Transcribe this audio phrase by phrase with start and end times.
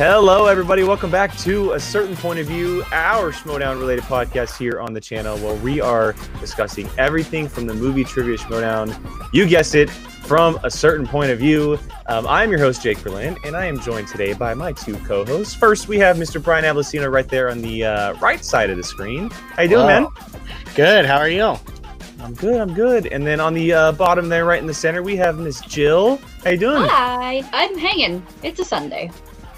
[0.00, 0.82] Hello, everybody.
[0.82, 5.00] Welcome back to A Certain Point of View, our Schmoedown related podcast here on the
[5.00, 8.96] channel where we are discussing everything from the movie Trivia Schmoedown.
[9.34, 11.78] You guessed it, from a certain point of view.
[12.06, 15.22] Um, I'm your host, Jake Berlin, and I am joined today by my two co
[15.22, 15.54] hosts.
[15.54, 16.42] First, we have Mr.
[16.42, 19.28] Brian Ablicino right there on the uh, right side of the screen.
[19.28, 20.06] How you doing, man?
[20.74, 21.04] Good.
[21.04, 21.58] How are you?
[22.20, 22.58] I'm good.
[22.58, 23.04] I'm good.
[23.08, 26.16] And then on the uh, bottom there, right in the center, we have Miss Jill.
[26.42, 26.88] How you doing?
[26.88, 27.42] Hi.
[27.52, 28.26] I'm hanging.
[28.42, 29.10] It's a Sunday.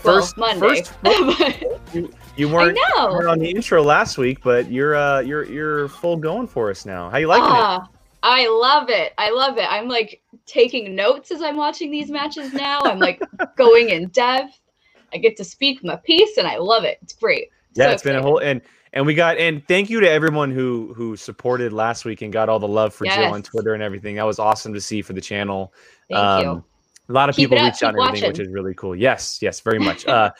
[0.02, 0.82] First, well, Monday.
[0.82, 0.94] First,
[1.94, 5.88] you, you weren't, you weren't on the intro last week, but you're uh you're you're
[5.88, 7.08] full going for us now.
[7.08, 7.44] How you liking
[7.84, 7.88] it?
[8.24, 9.12] I love it.
[9.18, 9.66] I love it.
[9.68, 12.80] I'm like taking notes as I'm watching these matches now.
[12.82, 13.20] I'm like
[13.56, 14.58] going in depth.
[15.12, 16.98] I get to speak my piece, and I love it.
[17.02, 17.48] It's great.
[17.74, 18.60] Yeah, So it's been a whole and
[18.92, 22.48] and we got and thank you to everyone who who supported last week and got
[22.48, 24.16] all the love for Jill on Twitter and everything.
[24.16, 25.72] That was awesome to see for the channel.
[26.08, 26.64] Thank you.
[27.12, 28.96] A lot of Keep people reached out and everything, which is really cool.
[28.96, 30.06] Yes, yes, very much.
[30.06, 30.30] uh,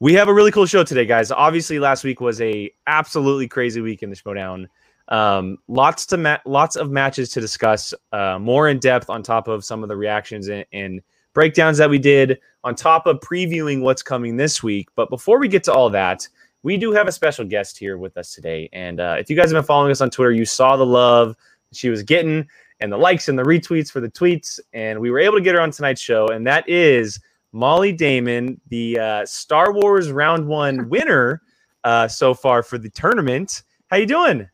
[0.00, 1.30] we have a really cool show today, guys.
[1.30, 4.66] Obviously, last week was a absolutely crazy week in the showdown.
[5.08, 9.46] Um, lots to ma- lots of matches to discuss, uh, more in depth on top
[9.46, 11.02] of some of the reactions and, and
[11.34, 14.88] breakdowns that we did, on top of previewing what's coming this week.
[14.96, 16.26] But before we get to all that,
[16.62, 18.70] we do have a special guest here with us today.
[18.72, 21.36] And uh, if you guys have been following us on Twitter, you saw the love
[21.72, 22.48] she was getting
[22.82, 24.58] and the likes and the retweets for the tweets.
[24.72, 26.26] And we were able to get her on tonight's show.
[26.28, 27.20] And that is
[27.52, 31.42] Mollie Damon, the uh, Star Wars Round One winner
[31.84, 33.62] uh, so far for the tournament.
[33.86, 34.48] How you doing?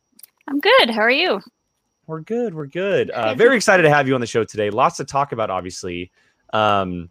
[0.47, 0.89] I'm good.
[0.91, 1.41] How are you?
[2.05, 2.53] We're good.
[2.53, 3.09] We're good.
[3.11, 4.69] Uh, very excited to have you on the show today.
[4.69, 6.11] Lots to talk about, obviously.
[6.53, 7.09] Um,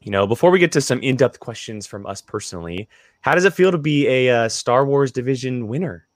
[0.00, 2.88] you know, before we get to some in-depth questions from us personally,
[3.20, 6.07] how does it feel to be a uh, Star Wars Division winner?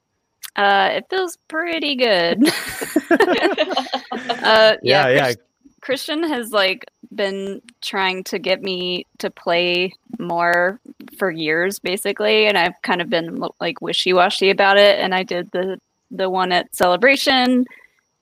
[0.56, 2.46] Uh, it feels pretty good.
[3.10, 5.24] uh, Yeah, yeah, yeah.
[5.24, 5.36] Chris-
[5.80, 10.78] Christian has like been trying to get me to play more
[11.18, 15.00] for years, basically, and I've kind of been like wishy-washy about it.
[15.00, 15.78] And I did the
[16.10, 17.64] the one at Celebration,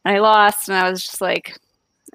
[0.05, 1.59] and I lost, and I was just like,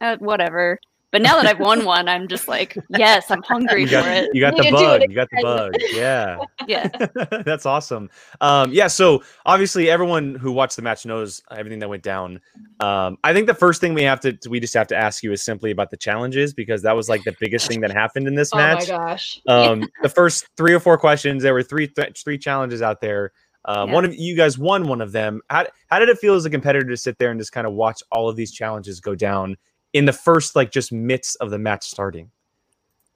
[0.02, 0.80] uh, whatever.
[1.16, 4.18] But now that I've won one, I'm just like, yes, I'm hungry You for got,
[4.18, 4.30] it.
[4.34, 5.02] you got the to do it bug.
[5.08, 5.74] You got the bug.
[5.94, 6.40] Yeah.
[6.68, 6.90] Yeah.
[7.46, 8.10] That's awesome.
[8.42, 12.42] Um, yeah, so obviously everyone who watched the match knows everything that went down.
[12.82, 15.32] Um, I think the first thing we have to we just have to ask you
[15.32, 18.36] is simply about the challenges because that was like the biggest thing that happened in
[18.36, 18.90] this match.
[18.90, 19.40] oh my gosh.
[19.48, 23.32] Um, the first three or four questions, there were three th- three challenges out there.
[23.64, 23.96] Um, Yeah.
[23.96, 25.40] One of you guys won one of them.
[25.50, 27.72] How, how did it feel as a competitor to sit there and just kind of
[27.74, 29.56] watch all of these challenges go down
[29.96, 32.30] in the first like just midst of the match starting?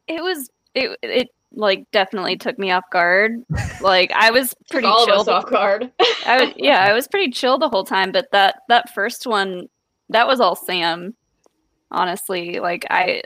[0.09, 3.43] it was it it like definitely took me off guard.
[3.81, 5.91] Like I was pretty all of us off guard.
[6.25, 9.69] I was, yeah, I was pretty chill the whole time, but that that first one,
[10.09, 11.15] that was all Sam.
[11.91, 13.21] Honestly, like I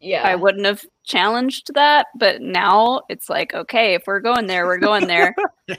[0.00, 0.22] yeah.
[0.22, 4.78] I wouldn't have challenged that, but now it's like okay, if we're going there, we're
[4.78, 5.34] going there.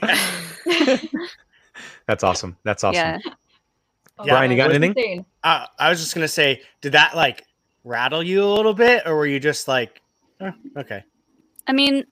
[2.06, 2.56] That's awesome.
[2.64, 2.94] That's awesome.
[2.94, 3.18] Yeah.
[4.18, 5.24] Oh Yeah, Brian, you got anything?
[5.44, 7.44] Uh, I was just gonna say, did that like
[7.84, 10.00] rattle you a little bit, or were you just like,
[10.40, 11.04] "Eh, okay?
[11.66, 12.04] I mean,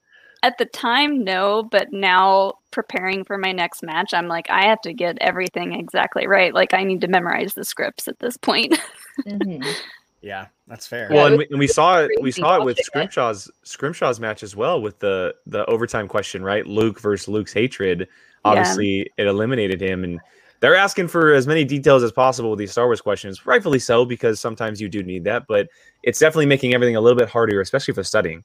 [0.43, 4.81] at the time, no, but now preparing for my next match, I'm like, I have
[4.83, 6.55] to get everything exactly right.
[6.55, 8.78] Like, I need to memorize the scripts at this point.
[9.27, 9.65] Mhm.
[10.23, 11.09] Yeah, that's fair.
[11.12, 12.11] Well, and we, and we saw it.
[12.21, 12.78] We saw it with.
[12.78, 16.67] Scrimshaw's Scrimshaw's match as well with the the overtime question, right?
[16.67, 18.09] Luke versus Luke's hatred.
[18.44, 20.19] Obviously, it eliminated him, and
[20.61, 23.44] they're asking for as many details as possible with these Star Wars questions.
[23.47, 25.47] Rightfully so, because sometimes you do need that.
[25.47, 25.69] But
[26.03, 28.44] it's definitely making everything a little bit harder, especially for studying.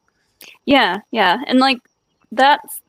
[0.65, 1.41] yeah, yeah.
[1.47, 1.79] And like,
[2.31, 2.81] that's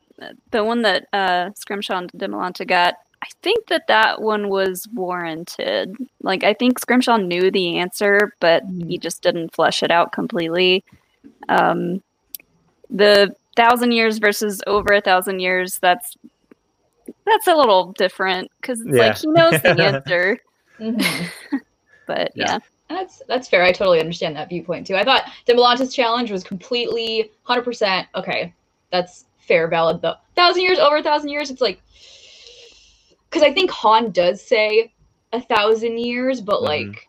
[0.51, 2.95] the one that uh, Scrimshaw and Demolanta got.
[3.23, 5.95] I think that that one was warranted.
[6.23, 10.85] Like, I think Scrimshaw knew the answer, but he just didn't flesh it out completely.
[11.49, 12.03] Um,
[12.91, 16.17] the thousand years versus over a thousand years, that's
[17.27, 19.09] that's a little different because it's Yeah.
[19.09, 20.39] like he knows the answer,
[20.81, 21.31] Mhm.
[22.07, 22.53] but Yeah.
[22.53, 22.59] yeah.
[22.89, 23.63] That's that's fair.
[23.63, 24.97] I totally understand that viewpoint too.
[24.97, 28.53] I thought Demolante's challenge was completely 100% okay.
[28.91, 30.17] That's fair, valid though.
[30.37, 31.81] Thousand years over a thousand years, it's like
[33.31, 34.93] because I think Han does say
[35.33, 36.65] a thousand years, but Mhm.
[36.67, 37.09] like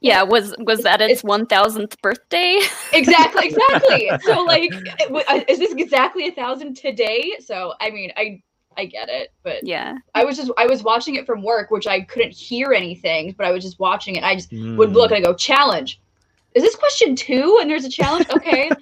[0.00, 2.60] Yeah, was was that its It's- one thousandth birthday?
[2.92, 4.10] exactly, exactly.
[4.24, 4.70] so like,
[5.48, 7.32] is this exactly a thousand today?
[7.44, 8.42] So I mean, I
[8.76, 11.86] I get it, but yeah, I was just I was watching it from work, which
[11.86, 14.24] I couldn't hear anything, but I was just watching it.
[14.24, 14.76] I just Hmm.
[14.76, 16.00] would look and I go, challenge.
[16.54, 17.58] Is this question two?
[17.60, 18.28] And there's a challenge.
[18.30, 18.70] Okay.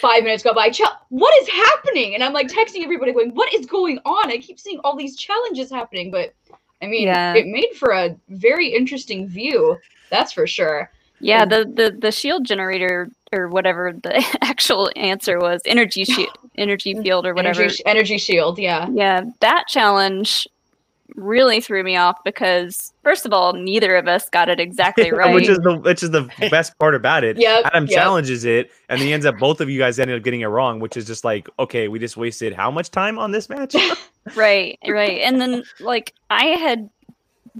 [0.00, 0.68] Five minutes go by.
[0.70, 2.14] Chal- what is happening?
[2.14, 5.16] And I'm like texting everybody, going, "What is going on?" I keep seeing all these
[5.16, 6.34] challenges happening, but
[6.82, 7.34] I mean, Yeah.
[7.34, 9.78] it made for a very interesting view.
[10.10, 10.90] That's for sure.
[11.20, 16.94] Yeah, the, the the shield generator or whatever the actual answer was, energy shield, energy
[16.94, 17.62] field or whatever.
[17.62, 18.88] Energy, energy shield, yeah.
[18.90, 20.48] Yeah, that challenge
[21.16, 25.34] really threw me off because first of all, neither of us got it exactly right.
[25.34, 27.36] which is the which is the best part about it.
[27.36, 27.94] Yep, Adam yep.
[27.94, 30.80] challenges it, and he ends up both of you guys ended up getting it wrong,
[30.80, 33.74] which is just like, okay, we just wasted how much time on this match?
[34.34, 35.20] right, right.
[35.20, 36.88] And then like I had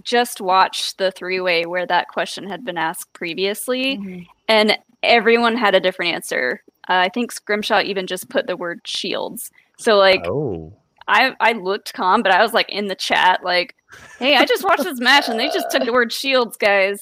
[0.04, 4.26] just watched the three way where that question had been asked previously, Mhm.
[4.48, 6.62] and everyone had a different answer.
[6.88, 9.50] Uh, I think Scrimshaw even just put the word shields.
[9.78, 10.72] So like oh,
[11.08, 13.74] I I looked calm, but I was like in the chat like,
[14.18, 17.00] "Hey, I just watched this match and they just took the word shields, guys."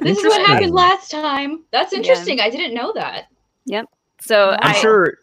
[0.00, 1.64] This is what happened last time.
[1.72, 1.98] That's Yeah.
[1.98, 2.40] interesting.
[2.40, 3.24] I didn't know that.
[3.66, 3.86] Yep.
[4.20, 5.18] So I'm I'm I, sure.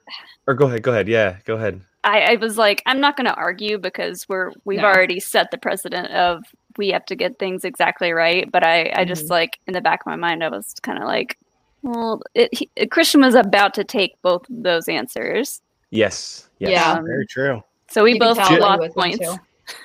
[0.47, 1.07] Or go ahead, go ahead.
[1.07, 1.81] Yeah, go ahead.
[2.06, 4.86] I I was like, I'm not going to argue because we're we've No.
[4.86, 6.44] already set the precedent of
[6.78, 8.50] we have to get things exactly right.
[8.52, 9.31] But I I just Mhm.
[9.31, 11.38] like in the back of my mind, I was kind of like,
[11.81, 15.62] well, it, he, Christian was about to take both of those answers.
[15.92, 16.50] Yes.
[16.60, 16.72] yes.
[16.72, 16.94] Yeah.
[16.94, 17.63] Um, Very true.
[17.90, 19.19] So we You both tell that lost points.
[19.19, 19.36] too.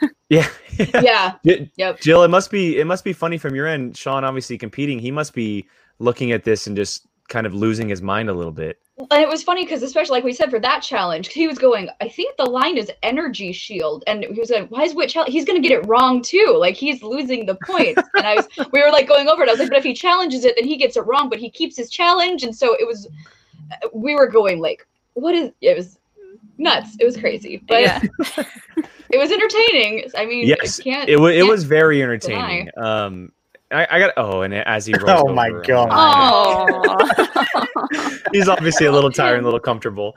[0.29, 0.49] Yeah.
[1.03, 1.35] Yeah.
[1.47, 2.01] J- Yep.
[2.01, 3.97] Jill, it must be it must be funny from your end.
[3.97, 4.99] Sean obviously competing.
[4.99, 5.67] He must be
[5.99, 8.79] looking at this and just kind of losing his mind a little bit.
[9.11, 11.89] And it was funny because, especially like we said for that challenge, he was going.
[12.01, 15.17] I think the line is energy shield, and he was like, "Why is which?
[15.27, 16.57] He's going to get it wrong too.
[16.59, 19.49] Like he's losing the points." and I was, we were like going over it.
[19.49, 21.51] I was like, "But if he challenges it, then he gets it wrong, but he
[21.51, 23.09] keeps his challenge." And so it was,
[23.95, 25.99] we were going like, "What is?" It was
[26.59, 26.97] nuts.
[27.01, 28.01] It was crazy, but yeah.
[29.11, 30.11] it was entertaining.
[30.17, 31.09] I mean, Yes, I can't.
[31.09, 32.69] It was it can't- was very entertaining.
[32.77, 33.33] Um,
[33.73, 35.89] I, I got oh, and as he rolls Oh my over, God.
[35.93, 38.19] Oh.
[38.33, 40.17] he's obviously a little tired and a little comfortable.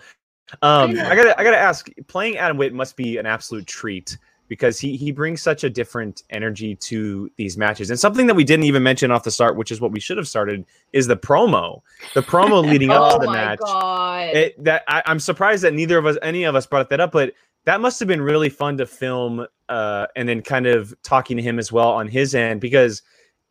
[0.61, 0.91] Um.
[0.91, 4.17] I gotta I gotta ask, playing Adam Witt must be an absolute treat
[4.47, 7.89] because he he brings such a different energy to these matches.
[7.89, 10.17] And something that we didn't even mention off the start, which is what we should
[10.17, 11.81] have started, is the promo.
[12.13, 13.59] The promo leading up Oh to the my match.
[13.59, 14.35] god!
[14.35, 17.11] It, that I, I'm surprised that neither of us, any of us, brought that up,
[17.11, 17.33] but
[17.65, 21.43] that must have been really fun to film, uh, and then kind of talking to
[21.43, 23.01] him as well on his end because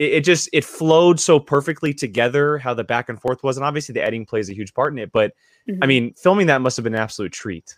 [0.03, 3.65] it, it just it flowed so perfectly together how the back and forth was, and
[3.65, 5.13] obviously the editing plays a huge part in it.
[5.13, 5.33] But
[5.69, 5.87] I Mhm.
[5.89, 7.75] mean, filming that must have been an absolute treat.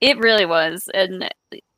[0.00, 1.28] It really was, and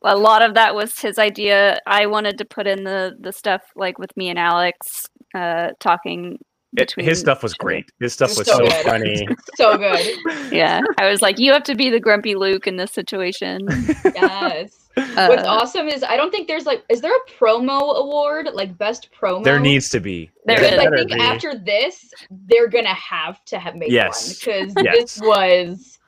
[0.03, 1.79] a lot of that was his idea.
[1.85, 6.33] I wanted to put in the the stuff like with me and Alex uh, talking
[6.77, 7.85] It- between his stuff was great.
[7.99, 9.27] His stuff was So so, funny.
[9.55, 10.05] so good.
[10.51, 13.59] Yeah, I was like, you have to be the grumpy Luke in this situation.
[14.15, 14.82] Yes.
[14.95, 18.77] Uh, What's awesome is I don't think there's like is there a promo award like
[18.77, 19.43] best promo?
[19.43, 20.29] There needs to be.
[20.45, 20.79] There because.
[20.79, 21.19] I think be.
[21.19, 24.45] after this they're gonna have to have made Yes.
[24.45, 24.95] one because Yes.
[25.15, 25.99] this was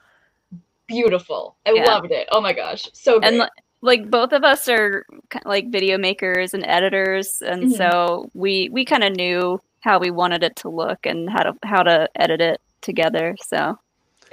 [0.87, 1.55] beautiful.
[1.65, 1.85] I Yeah.
[1.85, 2.27] loved it.
[2.31, 3.33] Oh my gosh, so good.
[3.33, 3.49] and
[3.81, 7.77] like both of us are ki- like video makers and editors, and Mhm.
[7.77, 11.53] so we we kind of knew how we wanted it to look and how to
[11.63, 13.35] how to edit it together.
[13.45, 13.77] So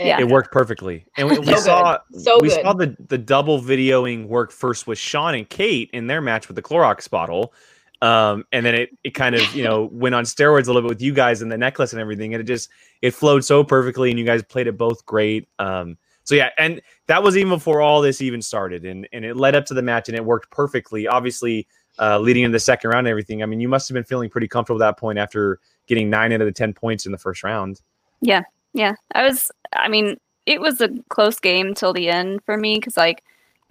[0.04, 0.19] yeah.
[0.19, 2.62] It worked perfectly, and we, we So saw So we good.
[2.62, 6.56] saw the the double videoing work first with Sean and Kate in their match with
[6.56, 7.54] the Clorox bottle,
[8.02, 10.90] um, and then it it kind of you know went on steroids a little bit
[10.90, 12.70] with you guys and the necklace and everything, and it just
[13.02, 15.49] it flowed so perfectly, and you guys played it both great.
[15.58, 19.37] Um, so yeah, and that was even before all this even started, and and it
[19.37, 21.08] led up to the match, and it worked perfectly.
[21.08, 21.69] Obviously,
[22.00, 23.43] uh, leading into the second round and everything.
[23.43, 26.32] I mean, you must have been feeling pretty comfortable at that point after getting nine
[26.32, 27.81] out of the ten points in the first round.
[28.20, 28.43] Yeah
[28.74, 29.50] yeah, I was.
[29.74, 33.22] I mean, it was a close game till the end for me because, like,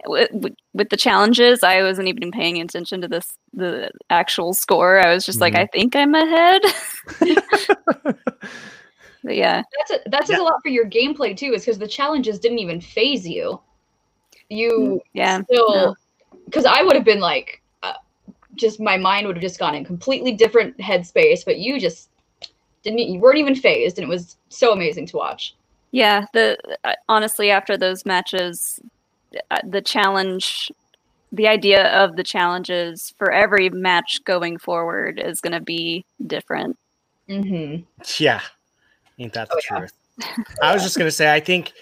[0.04, 5.04] w- w- with the challenges, I wasn't even paying attention to this the actual score.
[5.04, 5.58] I was just like, Mhm.
[5.58, 6.62] I think I'm ahead.
[9.24, 10.42] but yeah, that's a, that says Yeah.
[10.42, 13.60] a lot for your gameplay too, is because the challenges didn't even phase you.
[14.48, 15.94] You yeah, still no.
[16.46, 17.94] because I would have been like, uh,
[18.56, 22.10] just my mind would have just gone in completely different headspace, but you just
[22.82, 22.98] didn't.
[22.98, 25.54] You weren't even phased, and it was so amazing to watch.
[25.92, 26.24] Yeah.
[26.32, 28.80] The uh, honestly, after those matches,
[29.50, 30.72] uh, the challenge,
[31.30, 36.76] the idea of the challenges for every match going forward is going to be different.
[37.28, 37.82] Mm-hmm.
[38.18, 38.40] Yeah.
[39.18, 39.78] Ain't that the Oh, yeah.
[39.78, 39.92] truth?
[40.62, 41.72] I was just gonna say, I think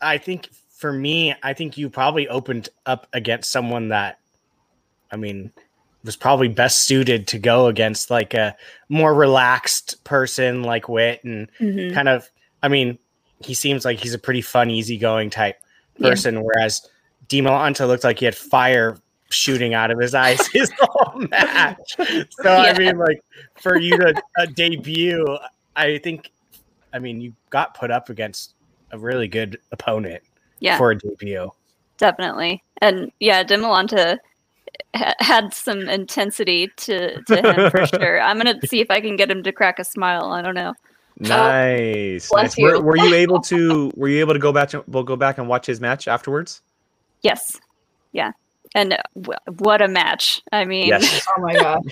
[0.00, 4.18] I think for me, I think you probably opened up against someone that
[5.10, 5.52] I mean
[6.04, 8.54] was probably best suited to go against like a
[8.88, 11.92] more relaxed person like Witt and Mhm.
[11.94, 12.30] kind of
[12.62, 12.98] I mean,
[13.44, 15.56] he seems like he's a pretty fun, easygoing type
[15.98, 16.10] Yeah.
[16.10, 16.88] person, whereas
[17.28, 18.96] Demalanta looked like he had fire
[19.30, 21.96] shooting out of his eyes his whole match.
[21.98, 23.20] So I mean, like
[23.60, 25.24] for you to uh, debut,
[25.74, 26.30] I think,
[26.92, 28.54] I mean, you got put up against
[28.92, 30.22] a really good opponent
[30.60, 30.78] Yeah.
[30.78, 31.50] for a debut.
[31.98, 32.62] Definitely.
[32.80, 34.18] And yeah, Demolanta
[34.94, 38.20] ha- had some intensity to, to him for sure.
[38.20, 40.26] I'm gonna see if I can get him to crack a smile.
[40.32, 40.74] I don't know.
[41.18, 42.28] Nice.
[42.28, 42.62] bless nice.
[42.62, 42.80] Were, you.
[42.82, 45.48] were you able to were you able to go back to we'll go back and
[45.48, 46.60] watch his match afterwards?
[47.22, 47.58] Yes,
[48.12, 48.32] yeah,
[48.74, 50.42] and uh, w- what a match!
[50.52, 51.26] I mean, Yes.
[51.36, 51.82] Oh my god.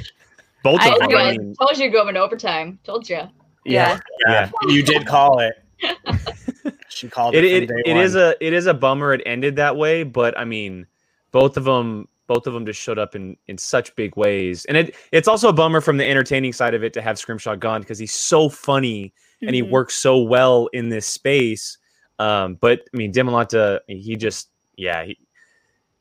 [0.62, 1.10] Both I- of them.
[1.10, 2.78] you, I I mean, told you to go into overtime.
[2.84, 3.22] Told you.
[3.64, 3.98] yeah.
[4.26, 5.54] Yeah, you did call it.
[6.88, 7.64] she called it, it.
[7.64, 10.86] it, it is a it is a bummer it ended that way, but I mean,
[11.32, 14.76] both of them both of them just showed up in in such big ways, and
[14.76, 17.80] it it's also a bummer from the entertaining side of it to have Scrimshaw gone
[17.80, 19.12] because he's so funny
[19.42, 19.70] and he Mhm.
[19.70, 21.78] works so well in this space.
[22.18, 25.18] Um, but I mean, Demolanta, he just yeah he.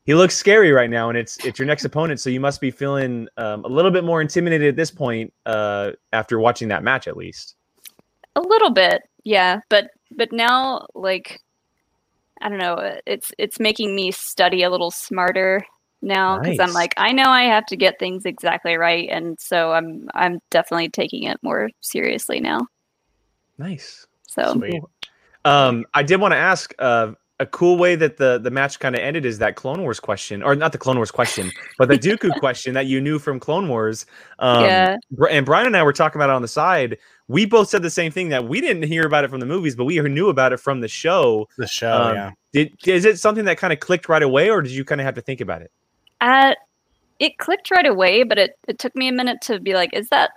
[0.05, 2.71] He looks scary right now, and it's it's your next opponent, so you must be
[2.71, 7.07] feeling um, a little bit more intimidated at this point uh, after watching that match,
[7.07, 7.55] at least.
[8.35, 11.39] A little bit, yeah, but but now like
[12.41, 15.65] I don't know, it's it's making me study a little smarter
[16.03, 19.71] now because I'm like I know I have to get things exactly right, and so
[19.71, 22.67] I'm I'm definitely taking it more seriously now.
[23.57, 24.05] Nice.
[24.27, 24.81] So Sweet.
[25.45, 28.95] Um, I did want to ask uh, a cool way that the the match kind
[28.95, 31.97] of ended is that Clone Wars question, or not the Clone Wars question, but the
[31.99, 34.05] Dooku question that you knew from Clone Wars.
[34.39, 34.97] Um, yeah,
[35.29, 36.97] and Brian and I were talking about it on the side.
[37.27, 39.75] We both said the same thing that we didn't hear about it from the movies,
[39.75, 41.47] but we knew about it from the show.
[41.57, 41.91] the show.
[41.91, 44.85] um, yeah, Did is it something that kind of clicked right away, or did you
[44.85, 45.71] kind of have to think about it?
[46.23, 46.55] Uh,
[47.19, 50.09] it clicked right away, but it it took me a minute to be like, is
[50.09, 50.31] that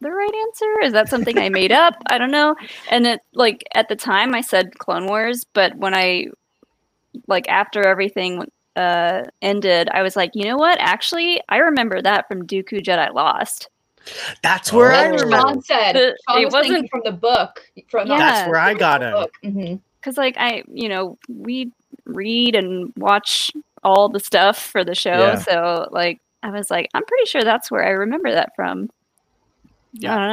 [0.00, 0.80] the right answer?
[0.82, 1.94] Is that something I made up?
[2.10, 2.54] I don't know.
[2.90, 6.26] And it like at the time I said Clone Wars, but when I
[7.26, 10.76] like after everything uh ended, I was like, you know what?
[10.80, 13.68] Actually, I remember that from Dooku Jedi Lost.
[14.42, 15.10] that's where I Oh.
[15.12, 15.48] That's remember.
[15.48, 15.92] Sean said.
[15.96, 17.66] The- Sean it was thinking wasn't- from the book.
[17.88, 18.20] From the Yeah.
[18.20, 19.12] That's where I got him.
[19.12, 19.32] book.
[19.42, 19.80] Mhm.
[20.02, 21.72] Cause like I, you know, we
[22.04, 23.50] read and watch
[23.84, 25.38] all the stuff for the show, Yeah.
[25.38, 28.88] so like I was like, I'm pretty sure that's where I remember that from.
[29.92, 30.14] Yeah.
[30.14, 30.28] I don't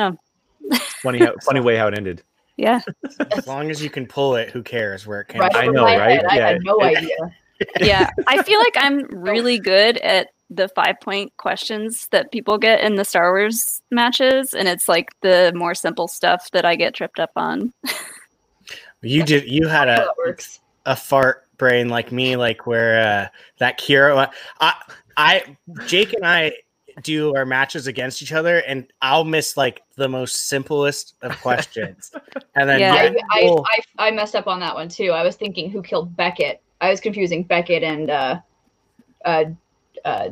[0.72, 0.78] know.
[1.02, 2.24] Funny, how, funny way how it ended.
[2.58, 2.82] Yeah.
[3.32, 5.62] As long as you can pull it, who cares where it came Right from?
[5.62, 6.12] I know, right?
[6.18, 6.26] head.
[6.30, 6.48] I Yeah.
[6.50, 7.16] had no idea.
[7.80, 12.82] yeah i feel like i'm really good at the five point questions that people get
[12.82, 16.94] in the star wars matches and it's like the more simple stuff that i get
[16.96, 17.72] tripped up on
[19.02, 19.46] You did.
[19.50, 20.08] You had a
[20.86, 23.27] a fart brain like me, like where uh,
[23.60, 24.31] that Qi'ra.
[24.60, 24.74] I,
[25.17, 26.53] I, Jake and I
[27.01, 32.12] do our matches against each other, and I'll miss like the most simplest of questions,
[32.55, 32.93] and then Yeah.
[32.93, 33.65] I, yeah, I, we'll-
[33.98, 35.12] I, I messed up on that one too.
[35.12, 36.62] I was thinking who killed Beckett.
[36.81, 38.39] I was confusing Beckett and uh,
[39.25, 39.45] uh,
[40.03, 40.29] uh,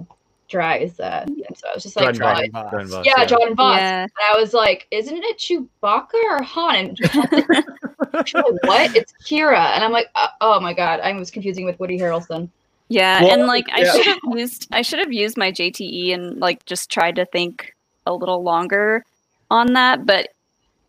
[0.49, 0.99] Dries.
[0.99, 2.49] Uh, and so I was just like, Jordan Dries.
[2.51, 2.69] Voss.
[2.71, 3.77] Dryden Vos, yeah, Dryden Vos.
[3.77, 6.95] yeah And I was like, isn't it Chewbacca or Han?
[8.13, 8.96] And she's like, what?
[8.96, 9.75] It's Qi'ra.
[9.75, 12.50] And I'm like, uh, oh my god, I was confusing with Woody Harrelson.
[12.89, 16.39] yeah Well, and like i should have used i should have used my jte and
[16.41, 17.74] like just tried to think
[18.06, 19.06] a little longer
[19.50, 20.27] on that but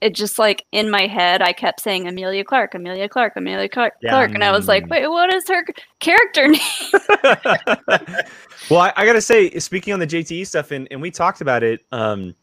[0.01, 3.95] it just like in my head i kept saying emilia clarke emilia clarke emilia clarke,
[4.03, 4.11] Yeah.
[4.11, 4.91] clark and i was like Mm.
[4.91, 5.65] wait what is her
[6.01, 6.61] character name
[8.71, 11.41] well, I, I got to say, speaking on the JTE stuff, and, and we talked
[11.41, 12.35] about it, um,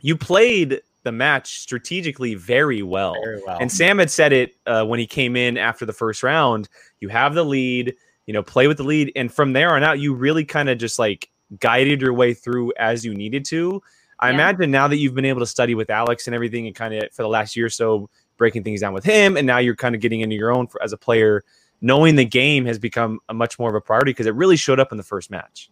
[0.00, 3.14] you played the match strategically very well.
[3.24, 3.56] very well.
[3.58, 6.68] And Sam had said it uh, when he came in after the first round.
[7.00, 7.94] You have the lead,
[8.26, 10.76] you know, play with the lead, and from there on out, you really kind of
[10.76, 13.82] just like guided your way through as you needed to.
[14.20, 14.34] I Yeah.
[14.34, 17.10] imagine now that you've been able to study with Alex and everything, and kind of
[17.14, 19.94] for the last year or so breaking things down with him, and now you're kind
[19.94, 21.42] of getting into your own for, as a player.
[21.80, 24.78] Knowing the game has become a much more of a priority because it really showed
[24.80, 25.70] up in the first match.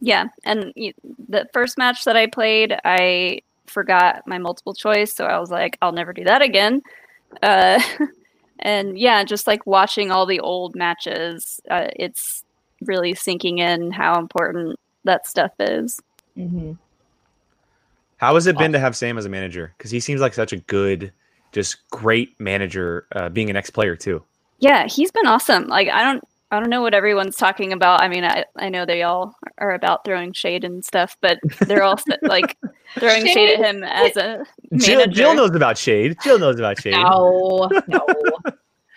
[0.00, 0.72] Yeah, and
[1.28, 5.76] the first match that I played, I forgot my multiple choice, so I was like,
[5.82, 6.82] I'll never do that again.
[7.42, 7.80] Uh,
[8.58, 12.44] and yeah, just like watching all the old matches, uh, it's
[12.82, 16.00] really sinking in how important that stuff is.
[16.36, 16.72] Mm-hmm.
[18.18, 19.74] How has it been to have Sam as a manager?
[19.76, 21.12] Because he seems like such a good,
[21.52, 24.22] just great manager, uh, being an ex-player too.
[24.58, 25.66] Yeah, he's been awesome.
[25.66, 28.00] Like I don't, I don't know what everyone's talking about.
[28.00, 31.82] I mean, I, I know they all are about throwing shade and stuff, but they're
[31.82, 32.56] all like
[32.94, 34.44] throwing shade at him as a
[34.76, 35.12] Jill, manager.
[35.14, 36.16] Jill knows about shade.
[36.22, 36.92] Jill knows about shade.
[36.92, 38.06] No, no.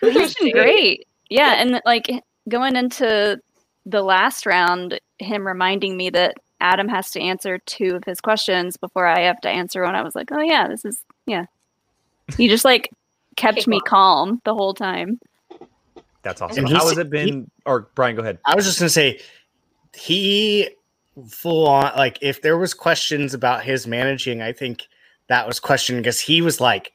[0.00, 1.06] He's been great.
[1.28, 2.10] Yeah, and like
[2.48, 3.40] going into
[3.86, 8.76] the last round, him reminding me that Adam has to answer two of his questions
[8.76, 9.94] before I have to answer one.
[9.94, 11.46] I was like, oh yeah, this is yeah.
[12.36, 12.90] He just like
[13.36, 15.20] kept me calm the whole time.
[16.22, 16.66] That's awesome.
[16.66, 17.50] How has it been?
[17.64, 18.38] or Brian, go ahead.
[18.44, 19.20] I was just gonna say
[19.94, 20.68] he
[21.28, 24.86] full on like if there was questions about his managing, I think
[25.28, 26.92] that was questioned because he was like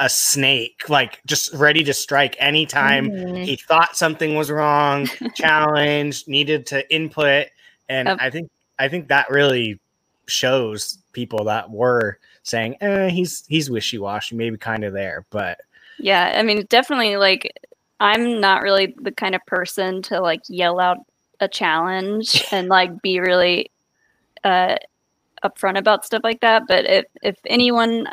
[0.00, 3.44] a snake, like just ready to strike anytime Mhm.
[3.44, 7.46] he thought something was wrong, challenged, needed to input,
[7.88, 8.08] and.
[8.08, 9.78] I think I think that really
[10.26, 15.60] shows people that were saying, eh, he's he's wishy washy, maybe kind of there, but
[15.98, 17.52] Yeah, I mean, definitely like
[18.00, 20.98] I'm not really the kind of person to like yell out
[21.42, 23.70] a challenge and like be really
[24.44, 24.76] uh
[25.44, 28.06] upfront about stuff like that, but if if anyone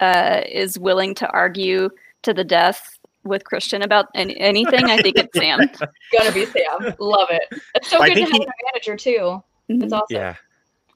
[0.00, 1.88] uh is willing to argue
[2.22, 5.58] to the death with Christian about any, anything, I think it's Sam.
[6.18, 6.94] Gonna be Sam.
[6.98, 7.42] Love it.
[7.74, 9.42] It's so I good to have he- a manager too.
[9.68, 10.06] It's awesome.
[10.10, 10.34] Yeah.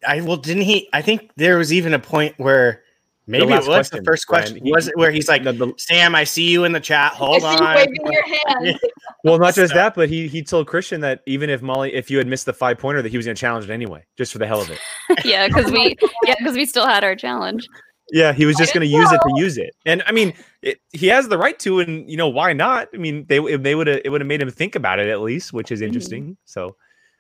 [0.07, 0.89] I well didn't he?
[0.93, 2.83] I think there was even a point where
[3.27, 4.65] maybe it was question, the first Brian, question.
[4.65, 7.13] he- was it where he's like, No, the- Sam, I see you in the chat.
[7.13, 7.59] I Hold see on.
[7.59, 8.25] you waving your
[8.65, 8.79] hand.
[9.25, 12.11] Well, not just So- that, but he he told Christian that even if Mollie, if
[12.11, 14.33] you had missed the five pointer, that he was going to challenge it anyway, just
[14.33, 14.79] for the hell of it.
[15.25, 15.97] yeah, because we
[16.27, 17.67] yeah because we still had our challenge.
[18.13, 20.81] Yeah, he was just going to use it to use it, and I mean, it,
[20.93, 22.89] he has the right to, and you know why not?
[22.93, 25.21] I mean, they they would have it would have made him think about it at
[25.21, 26.37] least, which is interesting.
[26.45, 26.75] So,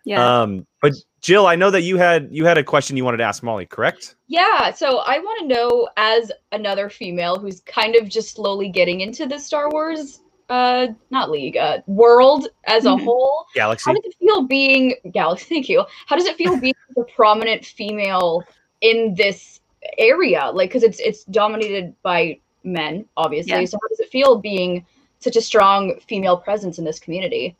[0.04, 0.40] Yeah.
[0.42, 3.23] um, but Jill, I know that you had you had a question you wanted to
[3.25, 4.16] ask Mollie, correct?
[4.26, 9.00] Yeah, so I want to know as another female who's kind of just slowly getting
[9.00, 13.04] into the Star Wars uh not league, uh world as a Mhm.
[13.04, 13.47] whole.
[13.54, 13.85] Galaxy.
[13.88, 15.85] How does it feel being Galaxy, thank you.
[16.07, 18.42] How does it feel being the prominent female
[18.80, 19.61] in this
[19.97, 20.50] area?
[20.52, 23.52] Like cuz it's it's dominated by men, obviously.
[23.52, 23.64] Yeah.
[23.64, 24.85] So how does it feel being
[25.21, 27.57] such a strong female presence in this community?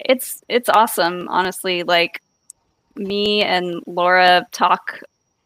[0.00, 2.20] it's it's awesome honestly like
[2.96, 5.00] me and laura talk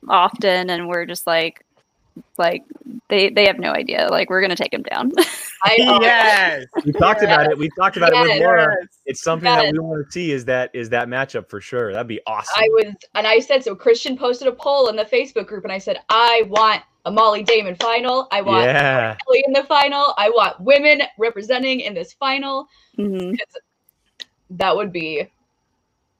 [0.09, 1.66] often and we're just like
[2.37, 2.64] like
[3.08, 5.12] they they have no idea like we're gonna take him down
[5.64, 6.66] I yes.
[6.84, 7.58] we talked about it.
[7.58, 8.76] We talked about it with Laura.
[9.06, 10.30] It's something that we want to see.
[10.30, 11.92] Is that is that matchup for sure?
[11.92, 12.54] That'd be awesome.
[12.56, 13.75] I was, and I said so.
[13.75, 17.42] Christian posted a poll in the Facebook group, and I said, I want a Mollie
[17.42, 18.28] Damon final.
[18.30, 19.16] I want yeah.
[19.26, 20.14] Kelly in the final.
[20.16, 22.68] I want women representing in this final.
[22.96, 23.37] Mhm.
[24.50, 25.26] That would be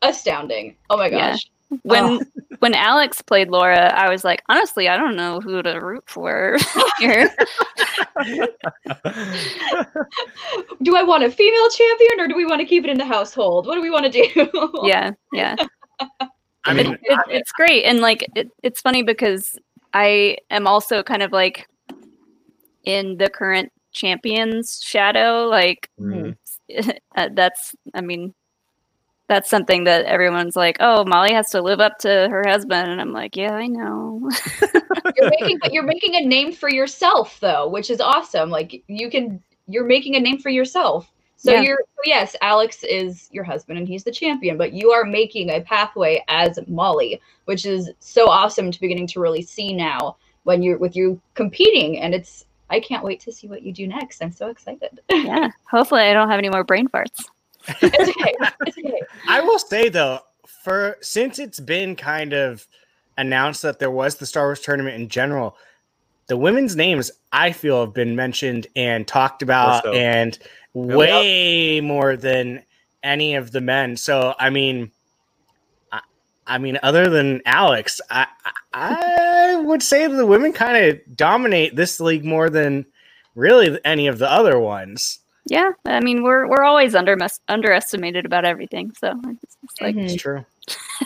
[0.03, 0.77] astounding.
[0.91, 1.33] Oh my Yeah.
[1.33, 1.47] gosh.
[1.83, 2.21] when
[2.61, 6.57] when alex played laura i was like honestly i don't know who to root for
[6.99, 7.31] here
[10.83, 13.05] Do I want a female champion, or do we want to keep it in the
[13.05, 13.67] household?
[13.67, 14.71] What do we want to do?
[14.85, 15.57] yeah yeah
[16.65, 19.59] I It- mean, it, it's great and like it, it's funny because
[19.95, 21.67] i am also kind of like
[22.85, 25.89] in the current champions shadow like
[27.17, 28.35] uh, that's i mean
[29.29, 33.01] that's something that everyone's like oh mollie has to live up to her husband and
[33.01, 34.29] i'm like yeah i know
[35.17, 38.51] you're making, but you're making a name for yourself, though, which is awesome.
[38.51, 41.11] Like you can, you're making a name for yourself.
[41.37, 41.63] So Yeah.
[41.63, 45.61] you're, yes, Alex is your husband and he's the champion, but you are making a
[45.61, 50.79] pathway as Mollie, which is so awesome to beginning to really see now when you're
[50.79, 52.01] with you competing.
[52.01, 54.23] And it's, I can't wait to see what you do next.
[54.23, 55.01] I'm so excited.
[55.11, 57.25] yeah hopefully i don't have any more brain farts
[57.81, 58.35] it's okay.
[58.67, 59.01] It's okay.
[59.29, 60.21] I will say though,
[60.65, 62.67] for since it's been kind of
[63.17, 65.57] announced that there was the Star Wars tournament in general,
[66.29, 69.93] the women's names I feel have been mentioned and talked about so.
[69.93, 70.39] and
[70.75, 72.63] way more than
[73.03, 73.97] any of the men.
[73.97, 74.91] So I mean,
[75.93, 76.01] I,
[76.47, 78.27] I mean, other than Alex, I
[78.73, 79.19] I
[79.51, 82.87] I would say the women kind of dominate this league more than
[83.35, 85.19] really any of the other ones.
[85.47, 87.17] Yeah i mean we're we're always under
[87.49, 90.19] underestimated about everything so it's, it's like Mhm.
[90.19, 90.45] True.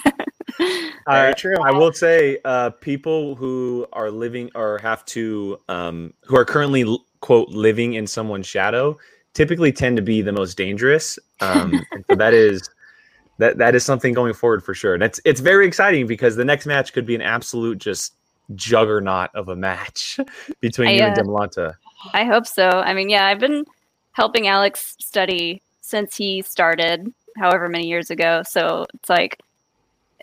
[0.05, 0.13] I-
[1.07, 1.57] Very true.
[1.65, 6.85] I will say, uh, people who are living or have to, um, who are currently
[7.21, 8.99] quote living in someone's shadow,
[9.35, 11.19] typically tend to be the most dangerous.
[11.41, 12.69] Um, so that is
[13.39, 14.95] that that is something going forward for sure.
[14.95, 18.15] And it's it's very exciting because the next match could be an absolute just
[18.55, 20.21] juggernaut of a match
[20.61, 21.75] between I, you and uh, Demolanta.
[22.13, 22.69] I hope so.
[22.69, 23.65] I mean, yeah, I've been
[24.13, 28.43] helping Alex study since he started, however many years ago.
[28.47, 29.41] So it's like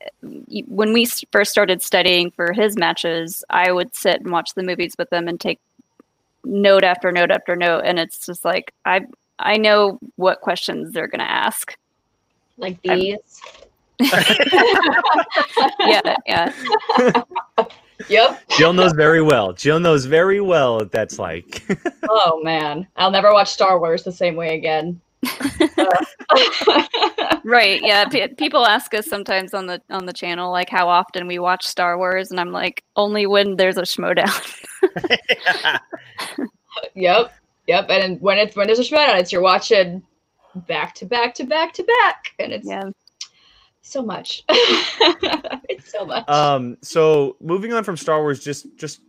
[0.01, 4.63] eh, when we first started studying for his matches, I would sit and watch the
[4.63, 5.59] movies with them and take
[6.43, 9.01] note after note after note, and it's just like I
[9.37, 11.75] I know what questions they're gonna ask.
[12.57, 13.41] Like I'm- these.
[15.79, 16.51] Yeah, yeah,
[18.07, 18.41] Yep.
[18.57, 19.51] Jill knows very well.
[19.53, 21.63] Jill knows very well what that's like.
[22.11, 24.99] Oh man, I'll never watch Star Wars the same way again.
[27.43, 27.81] Right.
[27.81, 31.39] Yeah, P- people ask us sometimes on the on the channel like how often we
[31.39, 34.29] watch Star Wars, and I'm like only when there's a schmoedown.
[36.95, 37.33] yep,
[37.67, 37.89] yep.
[37.89, 40.03] And when it's when there's a showdown, it's you're watching
[40.67, 42.89] back to back to back to back, and it's yeah.
[43.81, 44.43] So much.
[44.49, 46.27] it's so much.
[46.29, 49.01] Um, so moving on from Star Wars, just just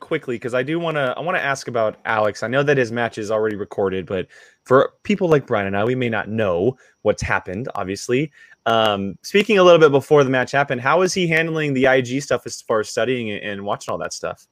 [0.00, 2.42] quickly because I do want to I want to ask about Alex.
[2.42, 4.26] I know that his match is already recorded, but
[4.64, 7.68] for people like Brian and I, we may not know what's happened.
[7.74, 8.30] Obviously,
[8.66, 12.22] Um, speaking a little bit before the match happened, how is he handling the IG
[12.22, 14.46] stuff as far as studying and- and watching all that stuff?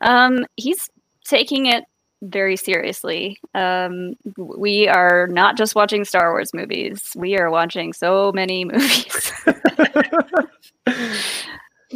[0.00, 0.88] Um, he's
[1.24, 1.84] taking it
[2.22, 3.38] very seriously.
[3.54, 7.10] Um, we are not just watching Star Wars movies.
[7.16, 9.32] We are watching so many movies.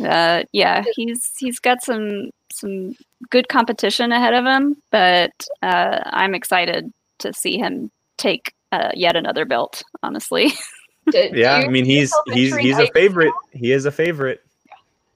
[0.05, 2.95] uh, yeah, he's he's got some some
[3.31, 9.17] good competition ahead of him, but uh, I'm excited to see him take uh, yet
[9.17, 9.83] another belt.
[10.03, 10.53] Honestly,
[11.11, 13.35] Do- do Yeah, you I mean see he's he's entering he's a IG favorite.
[13.35, 13.41] now?
[13.53, 14.43] He is a favorite.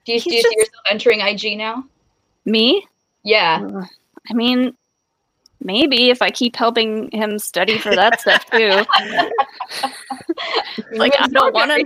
[0.07, 1.85] Do you, do He's you see yourself entering IG now?
[2.46, 2.87] me.
[3.23, 3.66] Yeah.
[3.75, 3.85] Ugh.
[4.31, 4.77] I mean,
[5.62, 8.83] maybe if I keep helping him study for that stuff too.
[10.92, 11.79] Like, I don't wanna-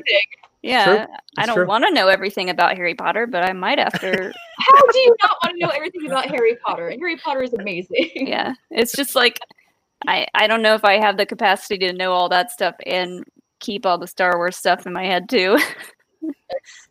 [0.62, 1.06] Yeah,
[1.36, 4.32] I don't want to know everything about Harry Potter, but I might after.
[4.58, 6.88] How do you not want to know everything about Harry Potter?
[6.88, 8.10] And Harry Potter is amazing.
[8.14, 9.38] yeah, it's just like
[10.06, 13.24] I I don't know if I have the capacity to know all that stuff and
[13.60, 15.58] keep all the Star Wars stuff in my head too.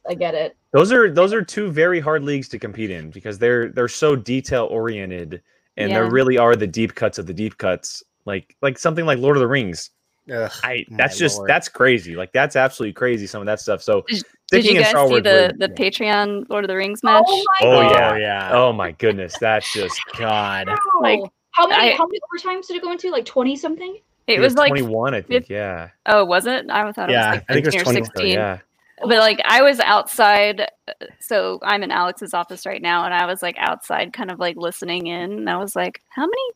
[0.08, 0.56] I get it.
[0.72, 4.16] Those are those are two very hard leagues to compete in because they're they're so
[4.16, 5.42] detail oriented
[5.78, 5.96] and Yeah.
[6.02, 8.04] there really are the deep cuts of the deep cuts.
[8.26, 9.90] Like like something like Lord of the Rings.
[10.34, 11.50] Ugh, I that's just lord.
[11.50, 12.16] that's crazy.
[12.16, 13.28] Like that's absolutely crazy.
[13.28, 13.82] Some of that stuff.
[13.84, 17.02] So Did sticking you guys see Wars the really- the Patreon Lord of the Rings
[17.04, 17.24] oh match?
[17.28, 17.92] Oh my Oh, god.
[17.92, 18.18] yeah.
[18.18, 18.50] yeah.
[18.54, 20.70] Oh my goodness, that's just God.
[21.02, 21.20] Like,
[21.52, 23.10] how many I- how many overtimes did it go into?
[23.12, 23.98] Like twenty something?
[24.28, 25.44] it was like 21, I think.
[25.44, 25.90] fif- Yeah.
[26.06, 26.66] oh, was it?
[26.70, 28.34] I thought it Yeah, was like I think it was 15 or 20 So, 16.
[28.34, 28.60] yeah.
[29.08, 33.26] But like I was outside, uh, so I'm in Alex's office right now, and I
[33.26, 36.52] was like outside, kind of like listening in, and I was like, how many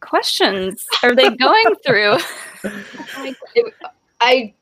[0.00, 2.16] questions are they going through?
[2.64, 3.74] I, it,
[4.20, 4.54] I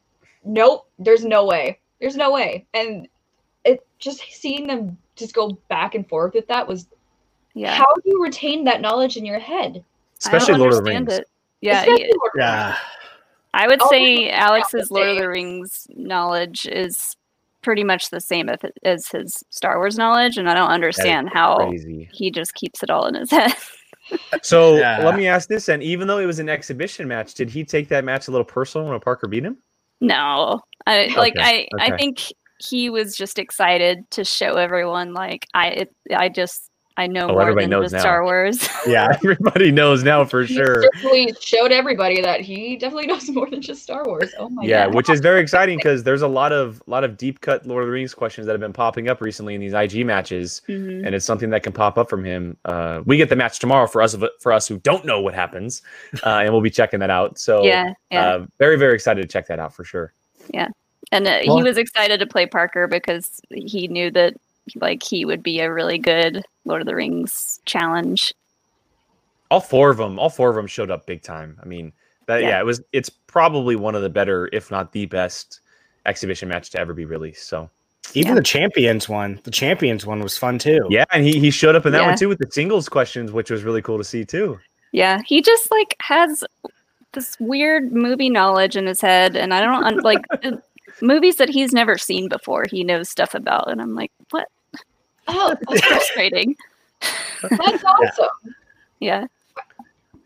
[0.44, 0.88] nope.
[0.98, 1.78] There's no way.
[2.00, 2.66] There's no way.
[2.74, 3.08] And
[3.64, 6.86] it just seeing them just go back and forth with that was
[7.54, 9.84] yeah, how do you retain that knowledge in your head?
[10.18, 11.18] Especially I Lord of the understand Rings.
[11.20, 11.28] It.
[11.60, 12.48] Yeah, Especially he- Lord of the Rings.
[12.50, 12.76] Yeah.
[13.54, 15.28] I would All say Alex's the Lord of the.
[15.28, 17.16] Rings knowledge is
[17.62, 18.50] pretty much the same
[18.84, 22.08] as his Star Wars knowledge, and I don't understand how Crazy.
[22.12, 23.54] he just keeps it all in his head.
[24.42, 24.98] So Yeah.
[25.02, 27.88] let me ask this: and even though it was an exhibition match, did he take
[27.88, 29.56] that match a little personal when Parker beat him?
[30.00, 31.96] no, I like Okay, I I okay.
[31.96, 37.24] think he was just excited to show everyone like I it, I just I know
[37.28, 38.00] Oh, more everybody than knows just now.
[38.00, 38.68] Star Wars.
[38.86, 39.08] Yeah.
[39.14, 40.82] Everybody knows now for He sure.
[40.82, 44.30] certainly showed everybody that he definitely knows more than just Star Wars.
[44.38, 44.90] Oh my Yeah, god.
[44.90, 47.82] Yeah, which is very exciting because there's a lot of lot of deep cut Lord
[47.82, 51.04] of the Rings questions that have been popping up recently in these IG matches, Mhm.
[51.04, 52.56] and it's something that can pop up from him.
[52.64, 55.82] Uh, we get the match tomorrow for us for us who don't know what happens,
[56.24, 57.38] uh, and we'll be checking that out.
[57.38, 58.26] So Yeah, yeah.
[58.34, 60.12] uh, very very excited to check that out for sure.
[60.52, 60.68] Yeah.
[61.10, 64.34] And uh, Well- he was excited to play Parker because he knew that
[64.76, 68.32] like he would be a really good Lord of the Rings challenge.
[69.50, 71.92] all four of them all four of them showed up big time i mean
[72.26, 72.48] that yeah.
[72.48, 72.60] Yeah.
[72.60, 75.60] it was it's probably one of the better if not the best
[76.06, 77.68] exhibition match to ever be released so
[78.14, 78.34] Even Yeah.
[78.36, 79.40] the champions one.
[79.44, 80.86] The champions one was fun too.
[80.90, 82.08] yeah and he, he showed up in that Yeah.
[82.08, 84.58] one too with the singles questions which was really cool to see too
[84.92, 86.42] Yeah, he just like has
[87.12, 90.56] this weird movie knowledge in his head, and I don't like uh,
[91.00, 92.64] movies that he's never seen before.
[92.70, 94.48] He knows stuff about, and I'm like, what?
[95.28, 96.56] Oh, That's frustrating.
[97.58, 98.54] that's awesome.
[99.00, 99.26] Yeah,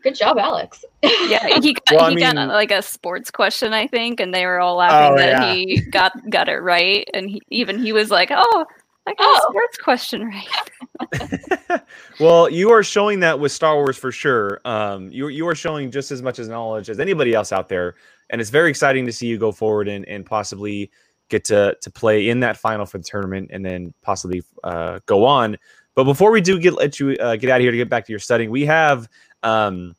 [0.03, 0.85] Good job, Alex.
[1.03, 1.59] yeah.
[1.61, 4.33] He got, Well, I he got mean- uh, like a sports question, I think, and
[4.33, 5.53] they were all laughing Oh, that yeah.
[5.53, 8.65] he got got it right, and he, even he was like, oh.
[9.07, 9.49] I got a Oh.
[9.49, 11.81] sports question right.
[12.19, 15.89] well you are showing that with star wars for sure um you, you are showing
[15.89, 17.95] just as much as knowledge as anybody else out there
[18.29, 20.91] and it's very exciting to see you go forward and, and possibly
[21.29, 25.25] get to to play in that final for the tournament and then possibly uh, go
[25.25, 25.57] on
[25.95, 28.05] but before we do get let you uh, get out of here to get back
[28.05, 29.07] to your studying we have
[29.43, 29.95] um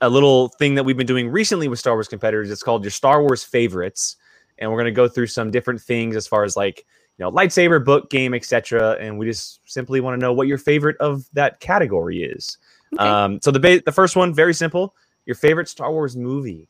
[0.00, 2.50] a little thing that we've been doing recently with Star Wars competitors.
[2.50, 4.16] It's called your Star Wars favorites,
[4.58, 6.86] and we're going to go through some different things as far as like
[7.18, 8.96] you know lightsaber, book, game, etc.
[9.00, 12.58] And we just simply want to know what your favorite of that category is.
[12.94, 13.06] Okay.
[13.06, 14.94] Um, so the ba- the first one, very simple.
[15.26, 16.68] Your favorite Star Wars movie?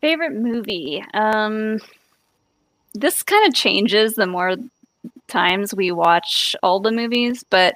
[0.00, 1.04] Favorite movie.
[1.14, 1.78] Um
[2.98, 4.56] this kind of changes the more
[5.28, 7.74] times we watch all the movies, but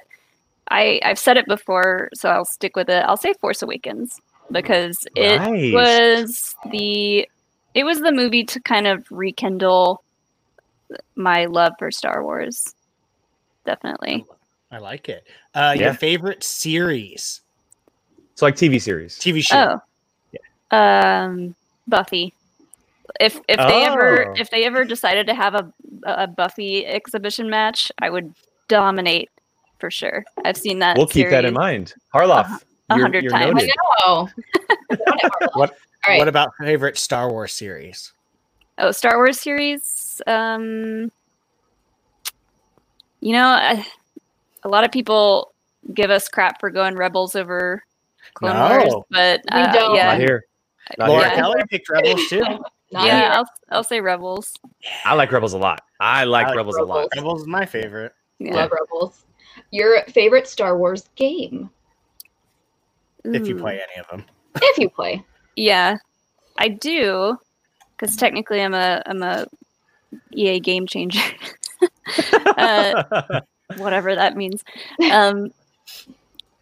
[0.69, 3.03] I I've said it before, so I'll stick with it.
[3.05, 4.19] I'll say Force Awakens
[4.51, 5.73] because it Nice.
[5.73, 7.27] was the
[7.73, 10.03] it was the movie to kind of rekindle
[11.15, 12.73] my love for Star Wars.
[13.65, 14.25] Definitely.
[14.71, 15.25] I like it.
[15.53, 15.85] Uh, Yeah.
[15.85, 17.41] Your favorite series,
[18.35, 19.17] So like TV series.
[19.19, 19.79] TV show.
[20.71, 20.77] Oh.
[20.77, 21.55] Um
[21.87, 22.33] Buffy.
[23.21, 24.33] If if they ever Oh.
[24.37, 25.71] if they ever decided to have a
[26.03, 28.33] a Buffy exhibition match, I would
[28.67, 29.29] dominate
[29.79, 30.25] for sure.
[30.43, 30.97] I've seen that.
[30.97, 31.93] We'll keep that in mind.
[32.13, 33.63] Harloff, a hundred times.
[33.63, 33.69] I
[34.05, 34.29] know.
[35.53, 35.75] What All
[36.07, 36.17] right.
[36.19, 38.11] What about favorite Star Wars series?
[38.79, 40.21] Oh, Star Wars series.
[40.25, 41.11] Um,
[43.19, 43.85] you know, I,
[44.63, 45.53] a lot of people
[45.93, 47.83] give us crap for going Rebels over
[48.33, 49.05] Clone Wars, No.
[49.11, 49.95] but We uh, don't.
[49.95, 50.45] yeah, Not here.
[50.97, 51.35] Not Laura here.
[51.37, 52.43] Kelly picked Rebels too.
[52.91, 53.29] Not yeah, here.
[53.31, 54.53] I'll I'll say Rebels.
[55.05, 55.81] I like Rebels a lot.
[55.99, 57.07] I like, I like Rebels, a lot.
[57.15, 58.13] Rebels is my favorite.
[58.39, 58.55] Yeah.
[58.55, 59.25] Love Rebels.
[59.71, 61.69] Your favorite Star Wars game,
[63.23, 64.25] If you play any of them.
[64.55, 65.23] if you play.
[65.55, 65.97] Yeah,
[66.57, 67.37] I do,
[67.91, 69.45] because technically I'm a I'm a
[70.33, 71.21] EA game changer,
[72.57, 73.41] uh,
[73.77, 74.63] whatever that means.
[75.11, 75.51] Um,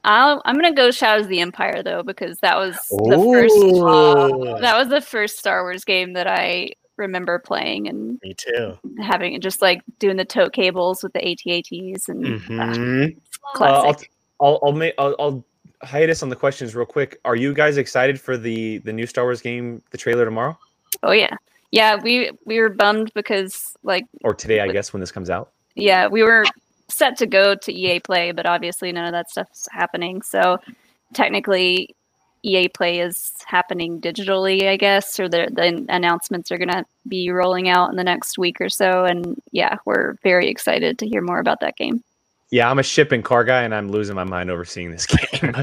[0.04, 4.58] I'll I'm gonna go Shadows of the Empire though because that was the first Ooh.
[4.62, 8.78] that was the first Star Wars game that I remember playing and Me too.
[9.02, 12.60] having it just like doing the tote cables with the AT-ATs and Mhm.
[12.60, 13.14] Uh,
[13.46, 14.12] I'll, classic.
[14.42, 15.44] I'll, I'll make I'll, I'll
[15.82, 17.20] hiatus on the questions real quick.
[17.26, 20.58] Are you guys excited for the the new Star Wars game, the trailer tomorrow
[21.04, 21.36] oh yeah,
[21.72, 21.96] yeah.
[21.96, 24.60] We we were bummed because like or today?
[24.62, 25.52] I guess when this comes out.
[25.76, 26.46] yeah, we were
[26.90, 30.22] set to go to EA Play, but obviously none of that stuff's happening.
[30.22, 30.58] So
[31.14, 31.96] technically,
[32.44, 37.30] EA Play is happening digitally, I guess, or the, the announcements are going to be
[37.30, 39.06] rolling out in the next week or so.
[39.06, 42.04] And yeah, we're very excited to hear more about that game.
[42.52, 45.06] Yeah, I'm a ship and car guy, and I'm losing my mind over seeing this
[45.34, 45.54] game.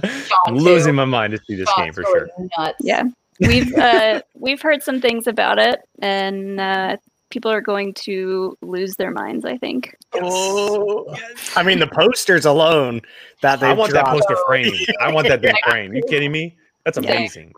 [0.47, 2.29] I'm losing my mind to see this Sean's game for sure.
[2.57, 2.77] Nuts.
[2.81, 3.03] Yeah,
[3.41, 6.97] we've uh, we've heard some things about it, and uh,
[7.31, 9.45] people are going to lose their minds.
[9.45, 9.97] I think.
[10.15, 11.07] Oh.
[11.55, 13.01] I mean, the posters alone
[13.43, 14.77] that they I want that poster framed.
[15.01, 15.97] I want that thing framed.
[15.97, 16.57] You kidding me?
[16.85, 17.53] That's amazing.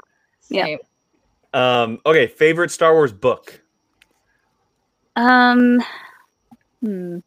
[0.48, 0.64] Yeah.
[0.64, 0.78] Same.
[1.54, 3.62] Um, okay, favorite Star Wars book.
[5.16, 5.82] Um,
[6.80, 7.18] hmm.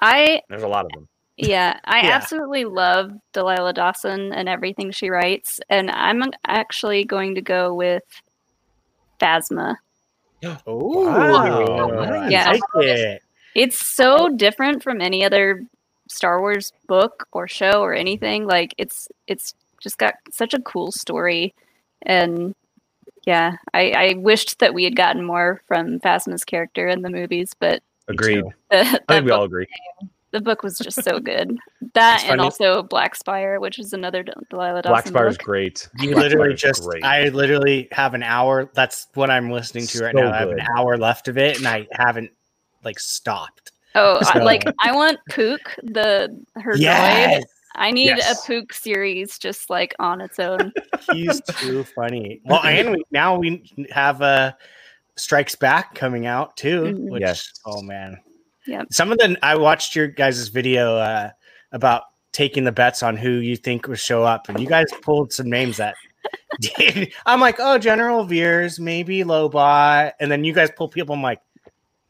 [0.00, 1.08] I There's a lot of them.
[1.36, 2.10] Yeah, I Yeah.
[2.10, 8.02] absolutely love Delilah Dawson and everything she writes, and I'm actually going to go with
[9.20, 9.76] Phasma.
[10.66, 11.90] Oh, Wow.
[11.90, 12.50] I Yeah.
[12.50, 13.22] like it.
[13.54, 15.64] It's so different from any other
[16.08, 18.46] Star Wars book or show or anything.
[18.46, 21.54] Like it's it's just got such a cool story,
[22.02, 22.54] and
[23.26, 27.52] yeah, I, I wished that we had gotten more from Phasma's character in the movies,
[27.58, 28.44] but Agreed.
[28.70, 29.66] the, I think we all agree.
[30.30, 31.56] The book was just so good.
[31.94, 35.44] That It's and funny- also Black Spire, which is another Delilah Dawson Black Spire's book.
[35.46, 35.88] great.
[35.98, 37.04] You Black literally Spire's just, great.
[37.04, 38.70] I literally have an hour.
[38.74, 40.32] That's what I'm listening to right So now.
[40.32, 42.30] I have an hour left of it, and I haven't
[42.84, 43.72] like stopped.
[43.94, 46.80] Oh, I, like I want Pook the her droid.
[46.80, 48.44] Yes, I need Yes.
[48.44, 50.72] a Pook series just like on its own.
[51.12, 52.40] he's too funny.
[52.44, 54.52] Well, and we, now we have uh,
[55.16, 56.94] Strikes Back coming out too.
[57.08, 57.50] Which, Yes.
[57.66, 58.18] oh man,
[58.68, 58.88] Yep.
[58.92, 61.30] Some of the I watched your guys' video uh,
[61.72, 62.02] about
[62.32, 65.48] taking the bets on who you think will show up, and you guys pulled some
[65.48, 65.94] names that.
[66.60, 67.12] did.
[67.24, 71.14] I'm like, oh, General Veers, maybe Lobot, and then you guys pull people.
[71.14, 71.40] I'm like,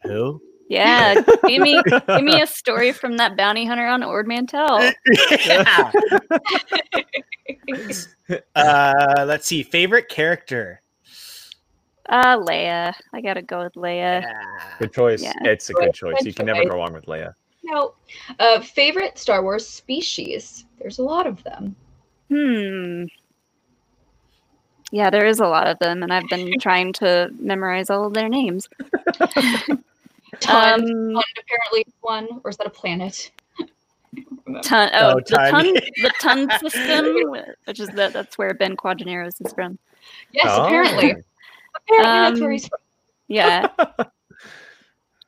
[0.03, 0.43] who?
[0.69, 1.15] Yeah,
[1.47, 4.81] give me give me a story from that bounty hunter on Ord Mantell.
[5.47, 5.93] yeah.
[8.55, 9.63] uh, let's see.
[9.63, 10.83] Favorite character.
[12.09, 12.95] Uh, Leia.
[13.13, 14.25] I gotta go with Leia.
[14.79, 15.23] Good choice.
[15.23, 15.33] Yeah.
[15.43, 16.25] It's a good Good choice.
[16.25, 17.35] You can never go wrong with Leia.
[17.65, 17.95] No.
[18.39, 20.65] Uh, favorite Star Wars species.
[20.79, 21.77] There's a lot of them.
[22.29, 23.05] Hmm.
[24.91, 28.15] Yeah, there is a lot of them, and I've been trying to memorize all of
[28.15, 28.69] their names.
[30.41, 33.31] Ton, Um, Ton apparently one, or is that a planet?
[33.61, 33.65] I
[34.15, 34.67] don't remember.
[34.67, 34.91] ton.
[34.95, 35.51] Oh, Oh, the ton.
[35.53, 35.75] ton.
[35.75, 37.07] The ton system,
[37.67, 39.79] which is the, that's where Ben Quadinaros is from.
[40.33, 40.65] Yes, Oh.
[40.67, 41.17] apparently.
[41.87, 42.79] Apparently that's where Um, he's from.
[43.29, 43.69] Yeah.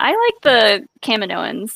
[0.00, 1.72] I like the Kaminoans.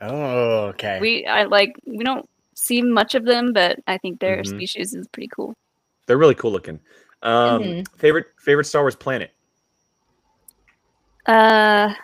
[0.00, 0.98] Oh, okay.
[1.00, 4.46] We I like we don't see much of them, but I think their Mhm.
[4.48, 5.54] species is pretty cool.
[6.06, 6.80] They're really cool looking.
[7.22, 7.88] Um, Mhm.
[7.98, 9.30] Favorite favorite Star Wars planet.
[11.26, 11.94] Uh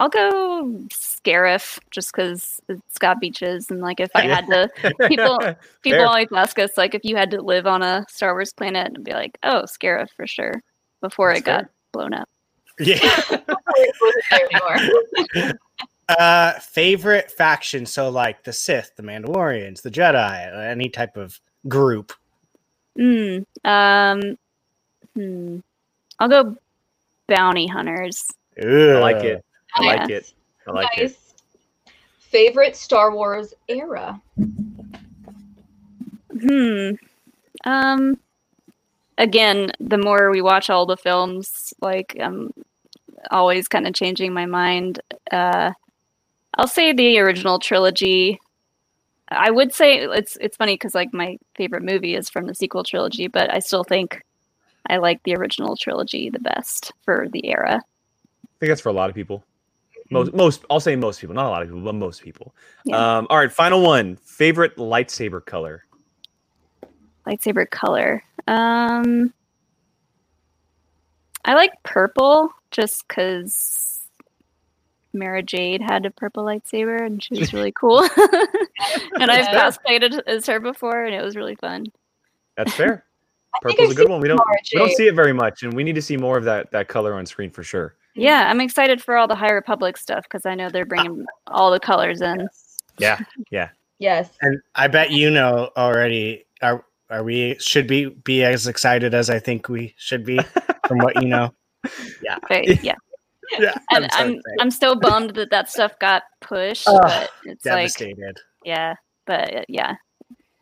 [0.00, 4.68] I'll go Scarif just because it's got beaches and like if I had to
[5.08, 5.38] people
[5.82, 6.06] people Fair.
[6.06, 9.04] always ask us like if you had to live on a Star Wars planet and
[9.04, 10.60] be like, oh Scarif for sure
[11.08, 12.28] before That's it got blown up.
[12.80, 12.98] yeah.
[13.30, 14.48] Wasn't there
[15.34, 15.58] anymore.
[16.08, 17.86] Uh, favorite faction.
[17.86, 21.38] So like the Sith, the Mandalorians, the Jedi, any type of
[21.68, 22.12] group.
[22.98, 24.36] Mm, um
[25.14, 25.58] hmm.
[26.18, 26.56] I'll go
[27.26, 28.24] bounty hunters.
[28.60, 28.64] I
[28.98, 29.44] like it.
[29.76, 29.94] I Yeah.
[29.96, 30.32] like it.
[30.66, 31.16] I like it.
[32.18, 34.20] Favorite Star Wars era.
[36.40, 36.90] Hmm.
[37.64, 38.18] Um.
[39.18, 42.52] Again, the more we watch all the films, like I'm
[43.30, 45.00] always kind of changing my mind.
[45.30, 45.72] Uh,
[46.56, 48.40] I'll say the original trilogy.
[49.28, 52.84] I would say it's it's funny because like my favorite movie is from the sequel
[52.84, 54.22] trilogy, but I still think
[54.88, 57.76] I like the original trilogy the best for the era.
[57.76, 59.44] I think that's for a lot of people.
[60.10, 62.54] Most, most, I'll say most people, not a lot of people, but most people.
[62.84, 63.18] Yeah.
[63.18, 64.16] Um, all right, final one.
[64.16, 65.84] Favorite lightsaber color.
[67.26, 68.22] Lightsaber color.
[68.46, 69.32] Um,
[71.44, 74.00] I like purple just because
[75.12, 78.00] Mara Jade had a purple lightsaber and she was really cool.
[79.20, 79.70] and I've Yeah.
[79.70, 81.86] cosplayed as her before and it was really fun.
[82.56, 83.04] That's fair.
[83.54, 84.20] I think Purple's a I've good one.
[84.20, 84.40] We don't
[84.72, 86.88] we don't see it very much, and we need to see more of that that
[86.88, 87.94] color on screen for sure.
[88.16, 91.70] Yeah, I'm excited for all the High Republic stuff because I know they're bringing all
[91.70, 92.48] the colors in.
[92.98, 93.68] Yeah, Yeah.
[94.00, 94.30] Yes.
[94.40, 96.46] And I bet you know already.
[96.62, 100.40] Are are we should be be as excited as I think we should be
[100.88, 101.54] from what you know?
[102.48, 102.94] But yeah,
[103.58, 104.42] Yeah, and so I'm excited.
[104.60, 108.38] I'm still bummed that that stuff got pushed, Ugh, but it's like devastated.
[108.64, 108.94] yeah,
[109.26, 109.94] but uh, yeah,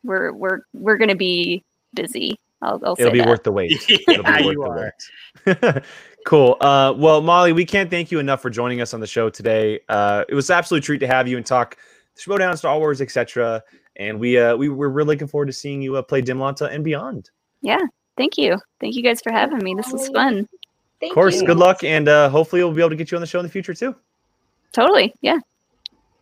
[0.03, 2.39] we're we're we're gonna be busy.
[2.61, 3.29] I'll, I'll it'll be that.
[3.29, 3.73] worth the wait.
[4.09, 4.93] It'll be yeah, worth you
[5.45, 5.75] the are.
[5.75, 5.83] wait.
[6.27, 6.57] cool.
[6.61, 9.81] Uh, well, Mollie, we can't thank you enough for joining us on the show today.
[9.89, 11.77] Uh, it was an absolute treat to have you and talk
[12.17, 13.63] Schmoedown, Star Wars, etc.
[13.97, 16.83] And we uh, we we're really looking forward to seeing you uh, play Dimolanta and
[16.83, 17.31] beyond.
[17.61, 17.81] Yeah,
[18.17, 19.75] thank you, thank you guys for having me.
[19.75, 20.49] This was fun.
[21.01, 21.47] Thank Of course, you.
[21.47, 23.45] good luck, and uh, hopefully we'll be able to get you on the show in
[23.45, 23.95] the future too.
[24.73, 25.39] Totally, yeah.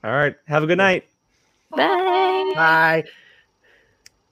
[0.02, 1.06] All right, have a good night.
[1.70, 2.52] Bye.
[2.54, 3.04] Bye.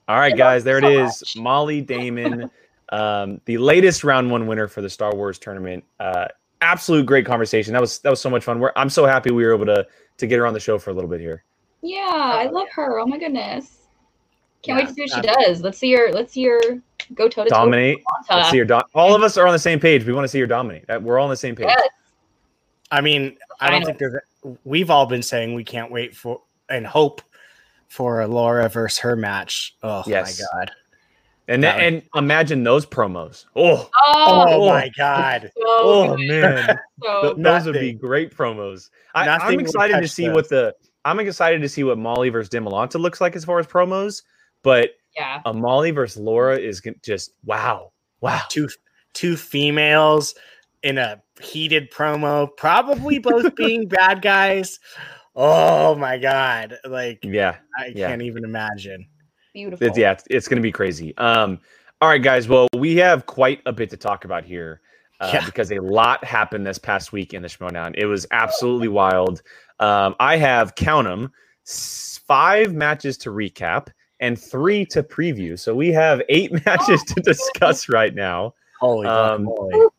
[0.07, 1.21] All right, guys, there it so is.
[1.21, 1.37] much.
[1.37, 2.49] Mollie Damon,
[2.91, 5.83] um, the latest round one winner for the Star Wars tournament.
[5.99, 6.27] Uh,
[6.61, 7.73] absolute great conversation.
[7.73, 8.59] That was that was so much fun.
[8.59, 10.89] We're, I'm so happy we were able to to get her on the show for
[10.89, 11.43] a little bit here.
[11.81, 12.99] Yeah, I oh, love her.
[12.99, 13.77] Oh my goodness.
[14.61, 15.61] Can't wait to see what she does.
[15.61, 16.11] Let's see her.
[16.11, 16.59] Let's see her
[17.15, 17.55] go toe to toe.
[17.55, 17.99] Dominate.
[18.29, 18.65] Let's see her.
[18.65, 20.03] Do- all of us are on the same page.
[20.05, 20.85] We want to see her dominate.
[20.87, 21.67] That- We're all on the same page.
[21.69, 21.81] Yes.
[22.91, 23.85] I mean, I don't Finals.
[23.85, 24.57] think there's.
[24.63, 27.21] We've all been saying we can't wait for and hope
[27.87, 29.75] for a Laura versus her match.
[29.83, 30.39] Oh Yes.
[30.41, 30.71] my god!
[31.47, 33.45] And That and imagine those promos.
[33.55, 34.69] Oh, Oh, Oh, Oh.
[34.69, 35.51] my god!
[35.57, 36.27] so oh good.
[36.27, 38.89] man, So Th- those would be great promos.
[39.15, 40.35] I, I'm excited to see this.
[40.35, 40.73] what the
[41.05, 44.23] I'm excited to see what Mollie versus Dimolanta looks like as far as promos.
[44.63, 45.41] But yeah.
[45.45, 48.41] a Mollie versus Laura is just wow, wow.
[48.49, 48.69] Two
[49.13, 50.35] two females
[50.83, 54.79] in a heated promo, probably both being bad guys.
[55.35, 56.77] Oh my god!
[56.85, 58.09] Like Yeah, I Yeah.
[58.09, 59.07] can't even imagine.
[59.53, 59.87] Beautiful.
[59.87, 61.17] it's, yeah, it's, it's going to be crazy.
[61.17, 61.59] Um,
[62.01, 62.47] all right, guys.
[62.47, 64.81] Well, we have quite a bit to talk about here
[65.19, 65.45] uh, Yeah.
[65.45, 67.93] because a lot happened this past week in the Schmoedown.
[67.97, 69.41] It was absolutely wild.
[69.79, 71.31] Um, I have count them
[71.65, 73.87] five matches to recap
[74.19, 75.57] and three to preview.
[75.57, 78.53] So we have eight matches to discuss right now.
[78.79, 79.47] Holy Um,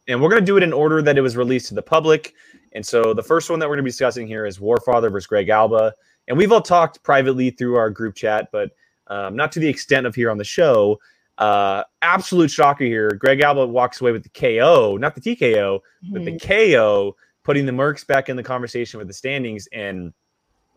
[0.09, 2.35] and we're going to do it in order that it was released to the public.
[2.73, 5.27] And so the first one that we're going to be discussing here is Warfather versus
[5.27, 5.93] Greg Alba.
[6.29, 8.71] And we've all talked privately through our group chat, but
[9.09, 10.99] um, not to the extent of here on the show.
[11.41, 13.11] Uh, absolute shocker here.
[13.13, 15.81] Greg Alba walks away with the KO, not the TKO,
[16.13, 16.43] but the Mhm.
[16.43, 19.67] KO, putting the Mercs back in the conversation with the standings.
[19.73, 20.13] And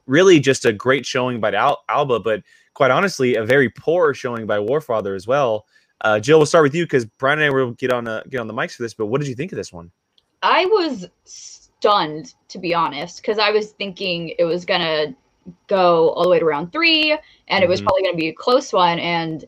[0.07, 4.45] really just a great showing by Al- Alba, but quite honestly, a very poor showing
[4.45, 5.65] by Warfather as well.
[6.01, 8.39] Uh, Jill, we'll start with you because Brian and I will get on uh, get
[8.39, 8.93] on the mics for this.
[8.93, 9.91] But what did you think of this one?
[10.41, 15.15] I was stunned, to be honest, because I was thinking it was gonna
[15.67, 17.85] go all the way to round three, and it was Mhm.
[17.85, 18.99] probably gonna be a close one.
[18.99, 19.45] And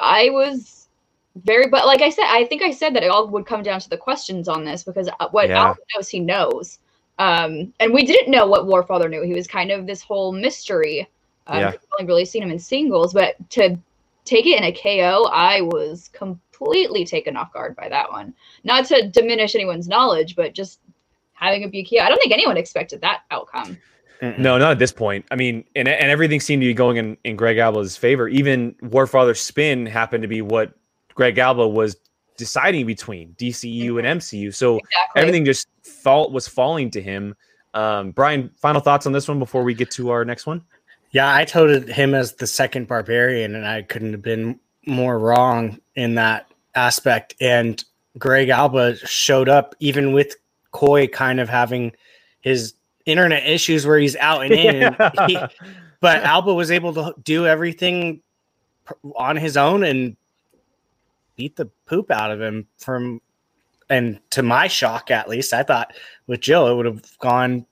[0.00, 0.88] I was
[1.36, 3.80] very, but like I said, I think I said that it all would come down
[3.80, 5.66] to the questions on this because uh, what Yeah.
[5.66, 6.78] Alba knows, he knows.
[7.18, 9.22] Um, and we didn't know what Warfather knew.
[9.22, 11.08] He was kind of this whole mystery.
[11.46, 11.72] Um, Yeah.
[11.98, 13.76] Only really seen him in singles, but to
[14.24, 18.34] take it in a KO, I was completely taken off guard by that one.
[18.64, 20.80] Not to diminish anyone's knowledge, but just
[21.34, 22.04] having a be a KO.
[22.04, 23.78] I don't think anyone expected that outcome.
[24.22, 24.38] Mm-mm.
[24.38, 25.24] No, not at this point.
[25.30, 28.28] I mean, and and everything seemed to be going in, in Greg Alba's favor.
[28.28, 30.72] Even Warfather's spin happened to be what
[31.14, 31.96] Greg Alba was
[32.36, 34.54] deciding between DCU and MCU.
[34.54, 35.20] So Exactly.
[35.22, 37.34] everything just fall was falling to him.
[37.74, 40.62] Um, Brian, final thoughts on this one before we get to our next one?
[41.12, 45.78] Yeah, I toted him as the second barbarian, and I couldn't have been more wrong
[45.94, 47.34] in that aspect.
[47.40, 47.82] And
[48.18, 50.36] Greg Alba showed up even with
[50.72, 51.92] Coy kind of having
[52.40, 52.74] his
[53.06, 54.96] internet issues where he's out and in.
[55.26, 55.38] He,
[56.00, 58.22] but Alba was able to do everything
[59.16, 60.16] on his own and
[61.36, 63.20] beat the poop out of him from
[63.88, 65.94] and to my shock at least i thought
[66.26, 67.64] with jill it would have gone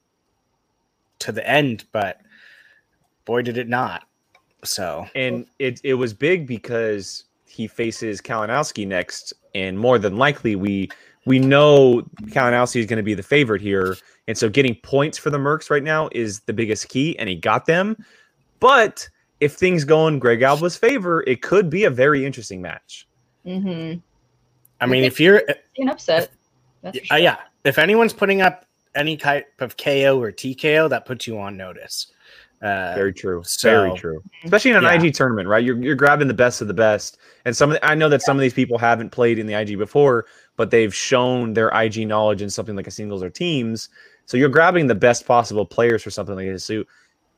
[1.19, 2.21] to the end but
[3.25, 4.05] boy did it not
[4.65, 7.25] so and it it was big because
[7.59, 10.91] he faces Kalinowski next, and more than likely we
[11.29, 15.31] we know Kalinowski is going to be the favorite here, and so getting points for
[15.31, 17.97] the Mercs right now is the biggest key, and he got them.
[18.61, 19.09] But
[19.41, 23.07] if things go in Greg Alba's favor, it could be a very interesting match.
[23.47, 23.99] Mm-hmm.
[24.81, 25.43] i mean if you're
[25.79, 26.31] An upset.
[26.83, 31.07] That's for uh, yeah if anyone's putting up any type of KO or TKO that
[31.07, 32.09] puts you on notice.
[32.61, 33.43] Uh, Very true.
[33.45, 34.21] so- Very true.
[34.45, 34.95] Especially in an Yeah.
[34.95, 35.65] IG tournament, right?
[35.65, 37.19] You're you're grabbing the best of the best.
[37.45, 39.55] And some of the, I know that some of these people haven't played in the
[39.55, 40.27] IG before,
[40.59, 43.89] but they've shown their IG knowledge in something like a singles or teams.
[44.27, 46.65] So you're grabbing the best possible players for something like this.
[46.65, 46.85] So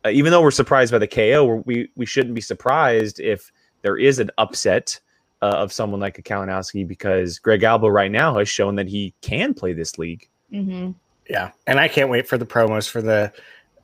[0.05, 3.53] uh, even though we're surprised by the KO, we're, we we shouldn't be surprised if
[3.83, 4.99] there is an upset
[5.43, 9.14] uh, of someone like a Kalinowski because Greg Alba right now has shown that he
[9.21, 10.29] can play this league.
[10.51, 10.91] hmm
[11.29, 13.33] Yeah, and I can't wait for the promos for the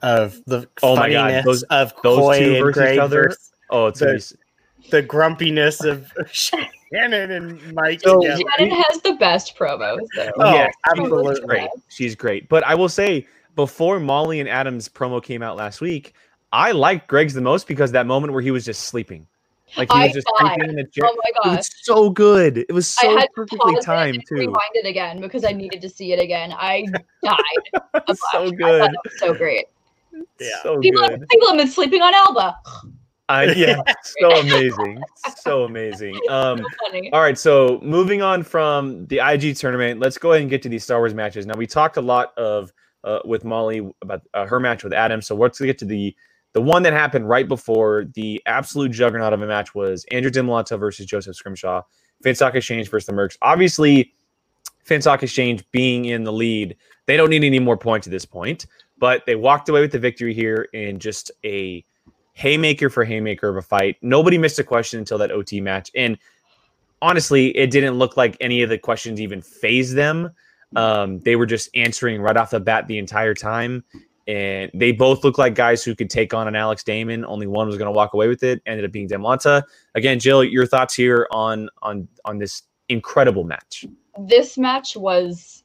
[0.03, 3.23] of the Oh my God, those- of those Coy two versus each other?
[3.25, 4.25] versus Oh, it's The- gonna be-
[4.91, 8.43] the grumpiness of Shannon and Mike So- together.
[8.59, 9.99] Shannon has the best promos.
[10.17, 10.31] Though.
[10.39, 11.35] Oh, Yeah, absolutely.
[11.35, 11.69] She's great.
[11.89, 12.49] She's great.
[12.49, 16.15] But I will say, before Mollie and Adam's promo came out last week,
[16.53, 19.27] I liked Greg's the most because that moment where he was just sleeping.
[19.77, 21.05] Like he I was just thought- sleeping in the oh chair.
[21.07, 21.53] Oh my god.
[21.55, 22.59] It was so good.
[22.59, 24.35] It was I so had to perfectly it timed and too.
[24.37, 26.53] Rewind it again because I needed to see it again.
[26.57, 26.85] I
[27.25, 27.39] died.
[27.95, 28.91] It was so I thought good.
[29.05, 29.65] was so great.
[30.39, 30.49] Yeah.
[30.63, 31.27] So People, good.
[31.29, 32.57] people have been sleeping on Alba.
[33.29, 35.03] I, yeah, so amazing.
[35.37, 36.19] So amazing.
[36.31, 37.11] Um So.
[37.13, 40.69] All right, so moving on from the IG tournament, let's go ahead and get to
[40.69, 41.47] these Star Wars matches.
[41.47, 42.73] Now we talked a lot of
[43.05, 46.15] uh, with Mollie about uh, her match with Adam, so let's get to the
[46.53, 50.79] the one that happened right before the absolute juggernaut of a match was Andrew Dimolanta
[50.79, 51.83] versus Joseph Scrimshaw,
[52.25, 53.37] Finstock Exchange versus the Mercs.
[53.43, 54.15] Obviously,
[54.89, 56.75] Finstock Exchange being in the lead,
[57.07, 58.67] they don't need any more points at this point,
[58.99, 61.85] but they walked away with the victory here in just a
[62.37, 63.97] haymaker for haymaker of a fight.
[64.03, 66.19] Nobody missed a question until that OT match, and
[67.03, 70.31] honestly, it didn't look like any of the questions even phased them.
[70.75, 73.85] Um, they were just answering right off the bat the entire time.
[74.29, 77.25] And they both look like guys who could take on an Alex Damon.
[77.25, 78.61] Only one was going to walk away with it.
[78.67, 79.63] Ended up being Dimolanta.
[79.95, 83.85] Again, Jill, your thoughts here on on on this incredible match?
[84.19, 85.63] This match was.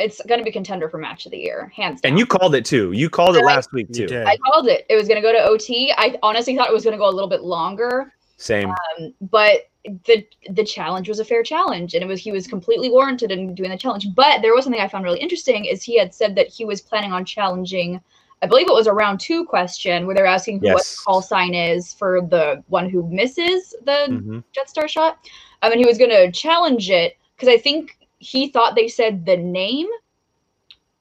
[0.00, 2.10] It's going to be contender for match of the year, hands down.
[2.10, 2.92] And you called it too.
[2.92, 4.08] You called it I- last week too.
[4.26, 4.86] I called it.
[4.88, 5.92] It was going to go to OT.
[5.96, 8.12] I honestly thought it was going to go a little bit longer.
[8.36, 8.70] Same.
[8.70, 9.68] Um, but
[10.04, 13.54] the the challenge was a fair challenge and it was he was completely warranted in
[13.54, 16.34] doing the challenge but there was something i found really interesting is he had said
[16.34, 17.98] that he was planning on challenging
[18.42, 21.22] i believe it was a round two question where they're asking who what the call
[21.22, 24.44] sign is for the one who misses the Mhm.
[24.54, 25.18] jetstar shot
[25.62, 29.26] I mean, he was going to challenge it because i think he thought they said
[29.26, 29.88] the name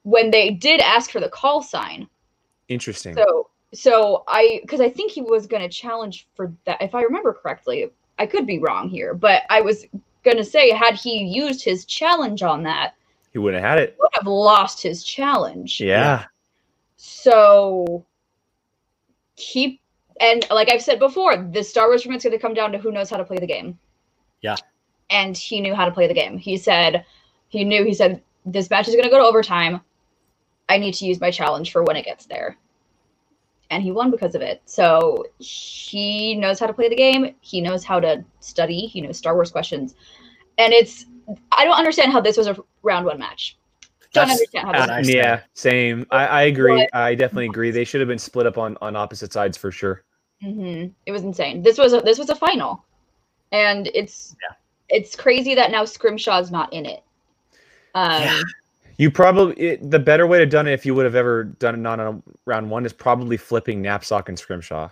[0.03, 2.07] when they did ask for the call sign
[2.67, 3.13] Interesting.
[3.13, 7.34] so so I because I think he was gonna challenge for that if I remember
[7.34, 7.91] correctly.
[8.17, 9.86] I could be wrong here, but I was
[10.24, 12.95] gonna say had he used his challenge on that,
[13.32, 13.91] he would have had it.
[13.91, 15.80] he would have lost his challenge.
[15.80, 16.26] Yeah.
[16.97, 18.05] So
[19.36, 19.80] keep
[20.20, 23.09] and like I've said before, the Star Wars tournament's gonna come down to who knows
[23.09, 23.80] how to play the game.
[24.41, 24.57] Yeah.
[25.10, 26.38] And he knew how to play the game.
[26.38, 27.05] He said
[27.49, 29.82] he knew he said this match is gonna go to overtime.
[30.70, 32.57] I need to use my challenge for when it gets there.
[33.72, 34.62] And he won because of it.
[34.66, 37.36] So he knows how to play the game.
[37.41, 38.88] He knows how to study.
[38.88, 39.95] He knows Star Wars questions.
[40.57, 41.05] And it's
[41.51, 43.57] I don't understand how this was a round one match.
[44.12, 45.41] Don't That's- understand how this and I yeah.
[45.53, 46.05] Same.
[46.10, 46.88] I, I agree.
[46.91, 47.70] But- I definitely agree.
[47.72, 50.03] They should have been split up on on opposite sides for sure.
[50.41, 51.62] hmm It was insane.
[51.62, 52.84] This was a, this was a final,
[53.51, 54.36] and it's
[54.89, 57.03] it's crazy that now Scrimshaw's not in it.
[57.95, 58.41] Um, Yeah.
[58.97, 61.73] You probably it, the better way to done it if you would have ever done
[61.73, 64.89] it not on round one is probably flipping Knapsack and Scrimshaw,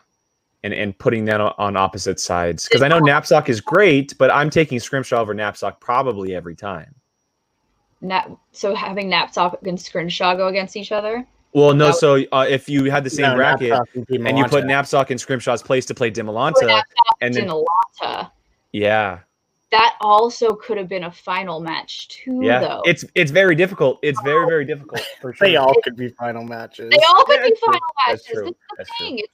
[0.63, 4.31] and and putting that on, on opposite sides because I know Knapsack is great, but
[4.33, 6.95] I'm taking Scrimshaw over Knapsack probably every time.
[7.99, 11.27] Nap, so having Knapsack and Scrimshaw go against each other.
[11.51, 14.45] Well, no, That- so uh, if you had the same No, bracket and and you
[14.45, 14.67] put Malanta.
[14.67, 16.81] Knapsack in Scrimshaw's place to play Or Dimolanta,
[17.19, 17.49] and and then
[18.01, 18.31] Lata.
[18.71, 19.19] yeah,
[19.71, 22.81] That also could have been a final match too, yeah, though.
[22.85, 23.99] it's it's very difficult.
[24.01, 25.45] It's very very difficult for sure.
[25.47, 26.89] They all could be final matches.
[26.89, 27.73] they all could Yeah, be that's true.
[27.73, 28.23] final matches.
[28.23, 28.43] That's true.
[28.45, 29.19] That's the That's thing.
[29.19, 29.33] It's,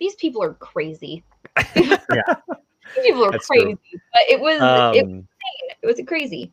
[0.00, 1.24] these people are crazy.
[1.76, 2.34] Yeah.
[2.94, 3.62] These people are That's true.
[3.62, 4.02] crazy.
[4.12, 4.56] But it was
[4.96, 5.28] it, Um,
[5.82, 6.52] it was crazy.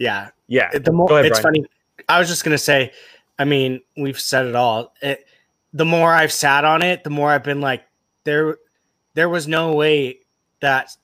[0.00, 0.30] yeah.
[0.46, 1.56] yeah, the more Go ahead, it's Brian.
[1.56, 1.66] funny
[2.08, 2.92] i was just gonna say
[3.40, 5.26] i mean we've said it all it,
[5.74, 7.84] the more i've sat on it the more i've been like
[8.24, 8.56] there
[9.14, 10.20] there was no way
[10.60, 10.96] that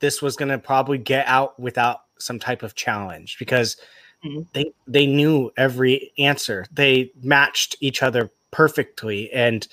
[0.00, 3.76] this was gonna probably get out without some type of challenge because
[4.24, 4.46] Mhm.
[4.52, 9.66] they they knew every answer they matched each other perfectly and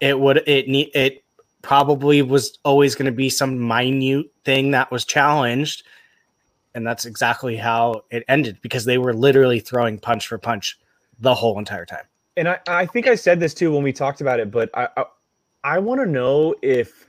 [0.00, 1.22] it would it need it
[1.62, 5.84] probably was always going to be some minute thing that was challenged
[6.74, 10.78] and that's exactly how it ended because they were literally throwing punch for punch
[11.18, 12.04] the whole entire time.
[12.36, 14.88] and I, I think I said this too when we talked about it, but I
[14.96, 15.04] I,
[15.64, 17.07] I want to know if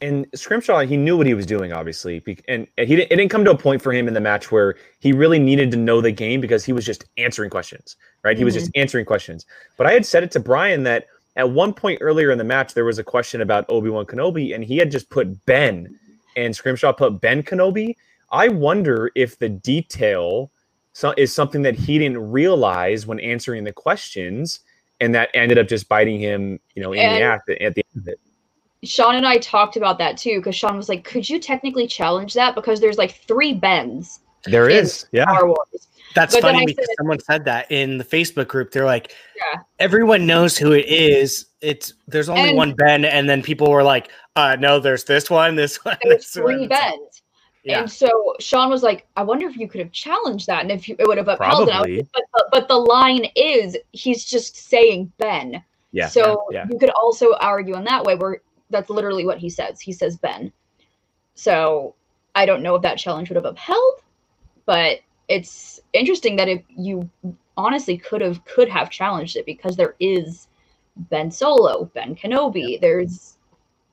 [0.00, 3.44] and Scrimshaw, he knew what he was doing, obviously, and he didn't, it didn't come
[3.44, 6.12] to a point for him in the match where he really needed to know the
[6.12, 8.36] game because he was just answering questions, right?
[8.36, 8.80] He was just mm-hmm.
[8.80, 9.46] answering questions.
[9.76, 12.74] But I had said it to Brian that at one point earlier in the match
[12.74, 15.98] there was a question about Obi Wan Kenobi, and he had just put Ben,
[16.36, 17.96] and Scrimshaw put Ben Kenobi.
[18.30, 20.50] I wonder if the detail
[21.16, 24.60] is something that he didn't realize when answering the questions,
[25.00, 27.74] and that ended up just biting him, you know, in And- the ass at, at
[27.74, 28.20] the end of it.
[28.84, 32.34] Sean and I talked about that too, because Sean was like, "Could you technically challenge
[32.34, 32.54] that?
[32.54, 34.20] Because there's like three bends.
[34.44, 35.24] There is, yeah.
[35.24, 38.72] Star Wars." That's But funny because said- someone said that in the Facebook group.
[38.72, 39.60] They're like, Yeah.
[39.78, 41.46] everyone knows who it is.
[41.60, 45.28] It's there's only And- one Ben, and then people were like, uh, no, there's this
[45.28, 47.22] one, this one, There's this three like- Bens.
[47.64, 47.80] Yeah.
[47.80, 50.88] And so Sean was like, I wonder if you could have challenged that and if
[50.88, 51.72] you, it would have upheld it.
[51.72, 51.96] Probably.
[51.98, 55.62] like, But, but, but the line is he's just saying Ben.
[55.92, 56.08] Yeah.
[56.08, 56.64] So yeah.
[56.70, 59.80] you could also argue in that way where that's literally what he says.
[59.80, 60.52] He says Ben.
[61.34, 61.94] So
[62.34, 63.94] I don't know if that challenge would have upheld,
[64.66, 67.08] but it's interesting that if you
[67.56, 70.48] honestly could have could have challenged it because there is
[70.96, 72.80] Ben Solo, Ben Kenobi.
[72.80, 73.36] There's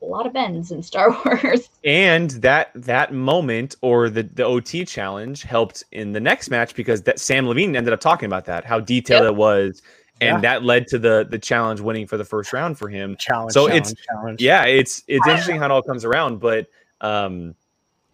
[0.01, 1.69] a lot of Bens in Star Wars.
[1.83, 7.01] and that that moment or the the OT challenge helped in the next match because
[7.03, 9.31] that Sam Levine ended up talking about that how detailed Yep.
[9.31, 9.81] it was
[10.21, 10.41] and Yeah.
[10.41, 13.15] that led to the the challenge winning for the first round for him.
[13.19, 13.53] challenge.
[13.53, 14.41] So challenge, it's- challenge.
[14.41, 16.67] Yeah, it's it's interesting how it all comes around, but
[17.01, 17.55] um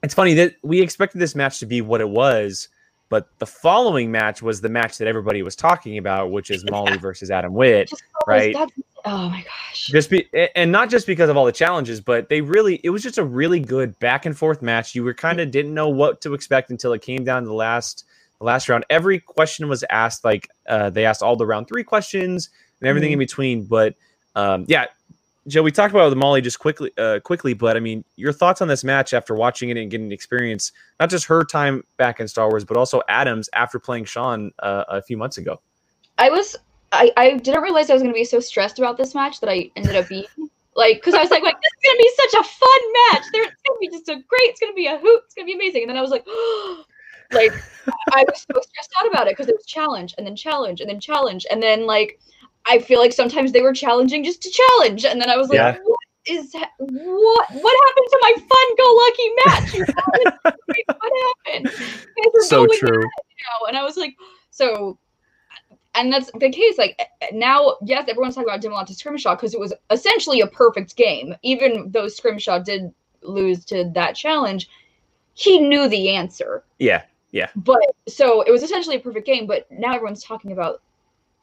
[0.04, 2.70] it's funny that we expected this match to be what it was,
[3.10, 6.98] but the following match was the match that everybody was talking about, which is Molly
[6.98, 7.92] versus Adam Witt.
[8.26, 8.56] Right.
[9.04, 9.88] Oh my gosh.
[9.88, 13.02] just be and not just because of all the challenges but they really it was
[13.02, 16.22] just a really good back and forth match you were kind of didn't know what
[16.22, 18.11] to expect until it came down to the last the
[18.42, 22.50] last round every question was asked like uh they asked all the round three questions
[22.80, 23.96] and everything in between but
[24.36, 24.86] um yeah
[25.48, 28.62] joe we talked about the mollie just quickly uh quickly but i mean your thoughts
[28.62, 32.28] on this match after watching it and getting experience not just her time back in
[32.28, 35.60] star wars but also adams after playing sean uh, a few months ago
[36.22, 36.56] I was
[36.92, 39.72] I, I didn't realize I was gonna be so stressed about this match that I
[39.76, 40.26] ended up being
[40.76, 42.80] like because I was like like this is gonna be such a fun
[43.12, 43.24] match.
[43.34, 44.50] There, it's gonna be just so great.
[44.50, 45.22] It's gonna be a hoot.
[45.26, 45.84] It's gonna be amazing.
[45.84, 46.26] And then I was like,
[47.34, 47.54] like
[48.12, 50.90] I was so stressed out about it because it was challenge and then challenge and
[50.90, 52.20] then challenge and then like
[52.66, 55.58] I feel like sometimes they were challenging just to challenge and then I was like,
[55.58, 55.78] Yeah.
[55.84, 56.70] what is that?
[56.78, 59.74] What what happened to my fun-go-lucky match?
[59.74, 60.34] You guys?
[60.46, 61.70] Like, what happened?
[62.42, 63.68] So true now.
[63.68, 64.16] And I was like,
[64.52, 65.00] so,
[65.96, 66.78] and that's the case.
[66.78, 67.00] Like
[67.34, 71.34] now, yes, everyone's talking about Dimolanta Scrimshaw because it was essentially a perfect game.
[71.42, 74.70] Even though Scrimshaw did lose to that challenge,
[75.34, 76.64] he knew the answer.
[76.78, 77.04] yeah
[77.56, 79.48] But so it was essentially a perfect game.
[79.48, 80.82] But now everyone's talking about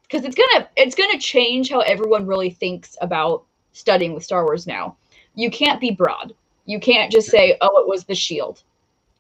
[0.03, 4.67] because it's gonna it's gonna change how everyone really thinks about studying with Star Wars
[4.67, 4.97] now.
[5.35, 6.35] You can't be broad.
[6.67, 8.63] You can't just say, "Oh, it was the shield."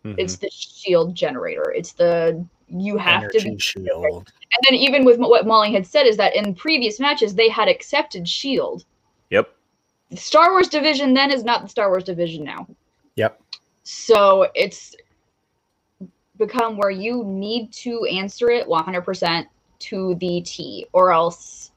[0.05, 0.16] Mhm.
[0.19, 1.71] It's the shield generator.
[1.71, 4.31] It's the you have to be shield.
[4.55, 7.69] and then even with what Mollie had said is that in previous matches they had
[7.69, 8.85] accepted Shield.
[9.31, 9.55] yep
[10.11, 12.66] The Star Wars division then is not the Star Wars division now.
[13.16, 13.41] Yep.
[13.85, 14.95] So it's
[16.39, 19.47] become where you need to answer it 100%
[19.80, 21.70] to the T or else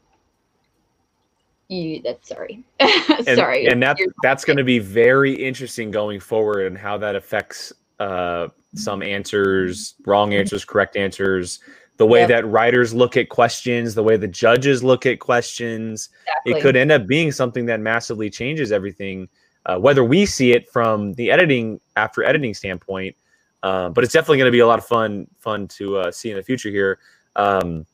[1.69, 2.63] you that's sorry.
[2.79, 3.65] and, sorry.
[3.67, 7.71] and that's You're- that's going to be very interesting going forward and how that affects
[7.99, 11.59] uh some answers wrong answers correct answers
[11.97, 12.29] the way Yep.
[12.29, 16.53] that writers look at questions the way the judges look at questions exactly.
[16.53, 19.29] it could end up being something that massively changes everything
[19.67, 23.15] uh, whether we see it from the editing after editing standpoint
[23.63, 26.29] uh, but it's definitely going to be a lot of fun fun to uh, see
[26.29, 26.99] in the future here
[27.35, 27.85] um,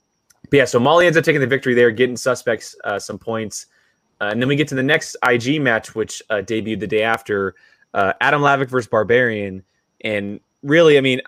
[0.49, 3.67] but yeah so mollie ends up taking the victory there getting suspects uh, some points
[4.21, 7.03] uh, and then we get to the next ig match which uh, debuted the day
[7.03, 7.55] after
[7.93, 9.63] uh, adam lavick versus barbarian
[10.01, 11.21] and really i mean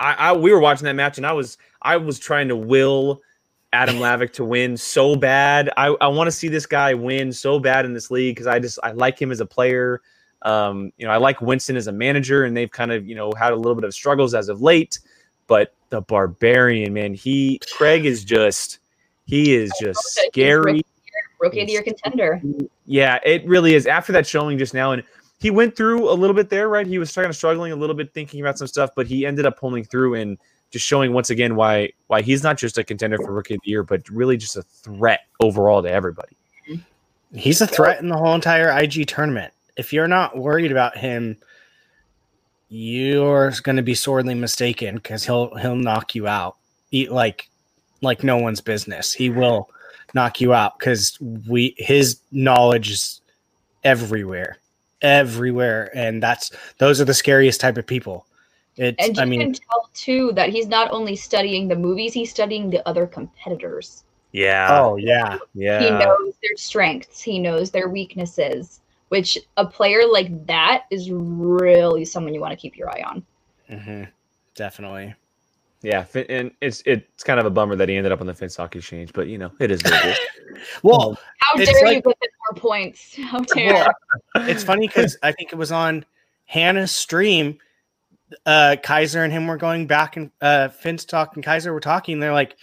[0.00, 3.22] I, I we were watching that match and i was i was trying to will
[3.74, 5.68] Adam Lavick to win so bad.
[5.76, 8.60] I, I want to see this guy win so bad in this league because I
[8.60, 10.00] just I like him as a player.
[10.44, 13.32] Um, you know, I like Winston as a manager, and they've kind of you know
[13.38, 14.98] had a little bit of struggles as of late.
[15.46, 18.78] But the Barbarian, man, he Craig is just
[19.26, 20.82] he is just scary.
[21.40, 22.40] rookie of the year contender.
[22.86, 23.86] Yeah, it really is.
[23.86, 25.02] After that showing just now, and
[25.40, 26.86] he went through a little bit there, right?
[26.86, 29.46] He was kind of struggling a little bit, thinking about some stuff, but he ended
[29.46, 30.38] up pulling through and
[30.70, 33.70] just showing once again why why he's not just a contender for rookie of the
[33.70, 36.36] year, but really just a threat overall to everybody.
[37.34, 39.52] He's a threat in the whole entire IG tournament.
[39.76, 41.36] If you're not worried about him,
[42.68, 46.56] you're going to be sorely mistaken because he'll he'll knock you out.
[46.90, 47.48] Eat like
[48.00, 49.12] like no one's business.
[49.12, 49.68] He will
[50.14, 51.18] knock you out because
[51.48, 53.20] we his knowledge is
[53.82, 54.58] everywhere.
[55.02, 58.26] everywhere, and that's those are the scariest type of people.
[58.76, 62.12] It's, And you I mean, can tell too that he's not only studying the movies,
[62.12, 64.02] he's studying the other competitors.
[64.32, 64.68] Yeah.
[64.70, 65.80] oh yeah, yeah.
[65.80, 68.80] He knows their strengths, he knows their weaknesses,
[69.14, 73.24] which a player like that is really someone you want to keep your eye on.
[73.70, 74.02] hmm
[74.56, 75.14] definitely.
[75.82, 78.74] Yeah, and it's it's kind of a bummer that he ended up on the Finstock
[78.74, 80.18] Exchange, but you know it is what it is.
[80.82, 83.16] Well, How It's dare you put in more points?
[83.16, 86.06] How dare well, it's funny because I think it was on
[86.46, 87.58] Hanna's stream.
[88.46, 92.18] Uh, Kaiser and him were going back and uh, Finstock and Kaiser were talking.
[92.18, 92.56] They're like,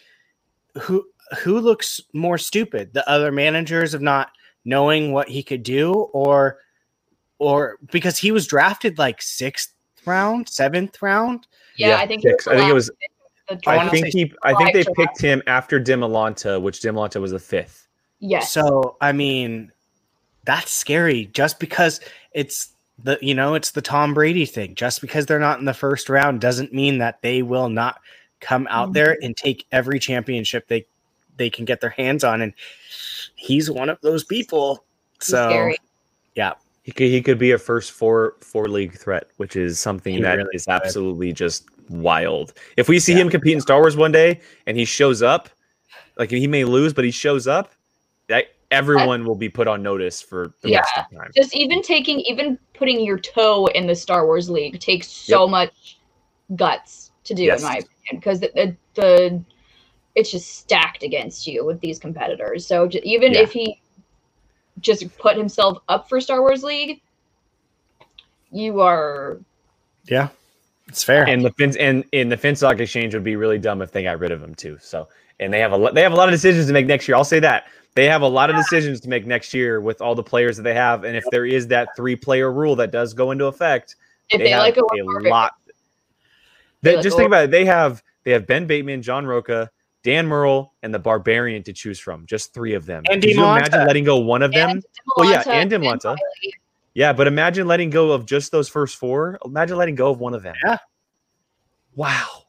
[0.81, 1.05] who
[1.39, 2.91] who looks more stupid?
[2.93, 4.31] The other managers of not
[4.65, 6.59] knowing what he could do, or
[7.39, 9.73] or because he was drafted like sixth
[10.05, 11.47] round, seventh round.
[11.77, 12.47] Yeah, I think six.
[12.47, 12.91] I think it was.
[13.67, 14.33] I think he.
[14.43, 17.87] I think they picked him after Dimolanta, which Dimolanta was the fifth.
[18.19, 18.51] yes.
[18.51, 19.71] So I mean,
[20.45, 21.25] that's scary.
[21.33, 21.99] Just because
[22.31, 22.69] it's
[23.03, 24.75] the you know it's the Tom Brady thing.
[24.75, 27.99] Just because they're not in the first round doesn't mean that they will not
[28.39, 30.85] come out there and take every championship they
[31.37, 32.41] they can get their hands on.
[32.41, 32.53] And
[33.35, 34.83] he's one of those people.
[35.19, 35.71] So
[36.35, 36.53] yeah,
[36.83, 37.09] He could.
[37.09, 40.45] He could be a first four four league threat, which is something He that is
[40.45, 40.85] really could.
[40.85, 42.53] absolutely just wild.
[42.77, 43.19] If we see Yeah.
[43.19, 45.49] him compete in Star Wars one day and he shows up,
[46.17, 47.71] like he may lose, but he shows up,
[48.27, 51.31] that everyone will be put on notice for the rest of the time.
[51.35, 55.99] just even taking even putting your toe in the Star Wars League takes so much
[56.55, 57.59] guts to do, Yes.
[57.59, 57.87] in my opinion,
[58.21, 59.43] because the, the the
[60.15, 62.65] it's just stacked against you with these competitors.
[62.65, 63.41] So j- even Yeah.
[63.41, 63.79] if he
[64.79, 67.01] just put himself up for Star Wars League,
[68.51, 69.39] you are
[70.05, 70.29] yeah,
[70.87, 71.27] it's fair.
[71.27, 74.19] and the fins and in the Finstock exchange would be really dumb if they got
[74.19, 74.77] rid of him too.
[74.81, 75.07] So
[75.39, 77.15] and they have a lo- they have a lot of decisions to make next year.
[77.15, 80.15] I'll say that they have a lot of decisions to make next year with all
[80.15, 83.13] the players that they have, and if there is that three player rule that does
[83.13, 83.95] go into effect,
[84.29, 85.53] if they, they, have like a, a lot.
[86.81, 87.51] They They, like just think about it.
[87.51, 89.69] They have they have Ben Bateman, John Roca,
[90.03, 92.25] Dan Murrell, and the Barbarian to choose from.
[92.25, 93.03] Just three of them.
[93.09, 94.69] And Could you imagine letting go one of them?
[94.71, 94.83] and
[95.15, 96.05] Well, yeah, and Dimolanta.
[96.05, 96.53] Wiley.
[96.93, 99.37] Yeah, but imagine letting go of just those first four.
[99.45, 100.55] Imagine letting go of one of them.
[100.65, 100.77] Yeah.
[101.95, 102.43] Wow.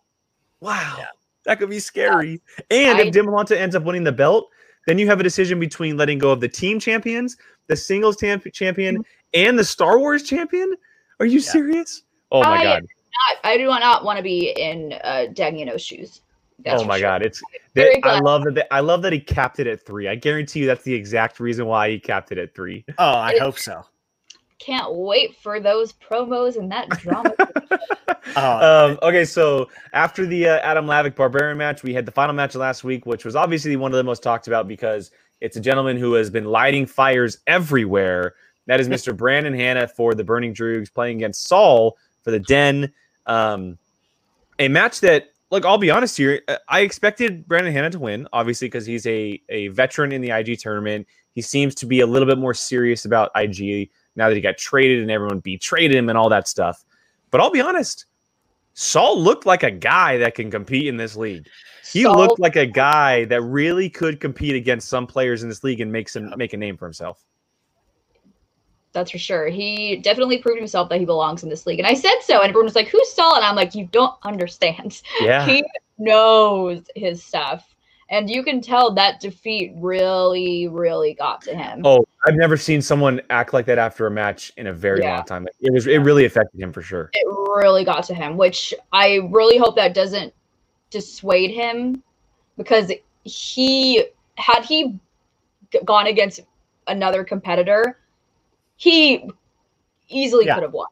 [0.61, 0.97] Wow.
[0.99, 1.07] Yeah.
[1.45, 2.41] That could be scary.
[2.71, 4.49] And I- if Dimolanta ends up winning the belt,
[4.87, 7.37] then you have a decision between letting go of the team champions,
[7.69, 10.75] the singles tam- champion, and the Star Wars champion.
[11.21, 11.51] Are you Yeah.
[11.51, 12.03] serious?
[12.31, 12.83] Oh my I- god.
[12.83, 16.23] Not, I do not want to be in uh, Dagnino's shoes.
[16.65, 17.09] That's oh my sure.
[17.09, 17.23] god.
[17.23, 17.43] It's
[17.75, 20.09] Very that, I love that they, I love that he capped it at 3.
[20.09, 22.85] I guarantee you that's the exact reason why he capped it at 3.
[22.99, 23.85] oh, I it- hope so.
[24.59, 27.35] Can't wait for those promos and that drama.
[28.37, 32.35] Oh, um, okay, so after the uh, Adam Lavick Barbarian match, we had the final
[32.35, 35.11] match last week, which was obviously one of the most talked about because
[35.41, 38.35] it's a gentleman who has been lighting fires everywhere.
[38.67, 39.15] That is Mr.
[39.15, 42.93] Brandon Hanna for the Burning Droogs playing against Saul for the Den.
[43.27, 43.77] Um,
[44.59, 48.27] a match that, look, I'll be honest here, uh, I expected Brandon Hanna to win,
[48.33, 51.07] obviously, because he's a, a veteran in the IG tournament.
[51.35, 54.57] He seems to be a little bit more serious about IG now that he got
[54.57, 56.85] traded and everyone betrayed him and all that stuff.
[57.31, 58.07] But I'll be honest,
[58.73, 61.47] Saul looked like a guy that can compete in this league.
[61.93, 65.63] He So- looked like a guy that really could compete against some players in this
[65.63, 67.23] league and make some make a name for himself.
[68.93, 69.47] That's for sure.
[69.49, 71.79] He definitely proved himself that he belongs in this league.
[71.79, 72.41] And I said so.
[72.41, 73.37] And everyone was like, Who's Saul?
[73.37, 75.01] And I'm like, You don't understand.
[75.21, 75.47] Yeah.
[75.47, 75.65] He
[75.99, 77.75] knows his stuff.
[78.11, 81.81] And you can tell that defeat really, really got to him.
[81.85, 85.17] Oh, I've never seen someone act like that after a match in a very Yeah.
[85.17, 85.49] long time.
[85.61, 87.11] It was it really affected him for sure.
[87.15, 90.35] It really got to him, which I really hope that doesn't
[90.91, 92.03] dissuade him
[92.59, 92.93] because
[93.25, 94.05] he,
[94.37, 94.99] had he
[95.87, 96.41] gone against
[96.89, 97.99] another competitor,
[98.83, 99.31] he
[100.09, 100.55] easily Yeah.
[100.55, 100.89] could have won.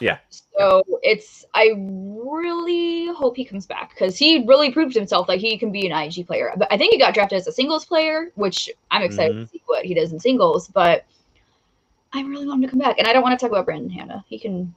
[0.00, 0.18] Yeah.
[0.30, 5.58] So it's I really hope he comes back because he really proved himself that he
[5.58, 6.50] can be an IG player.
[6.56, 9.42] But I think he got drafted as a singles player, which I'm excited Mhm.
[9.42, 10.68] to see what he does in singles.
[10.68, 11.04] But
[12.14, 13.90] I really want him to come back, and I don't want to talk about Brandon
[13.90, 14.24] Hanna.
[14.28, 14.74] He can.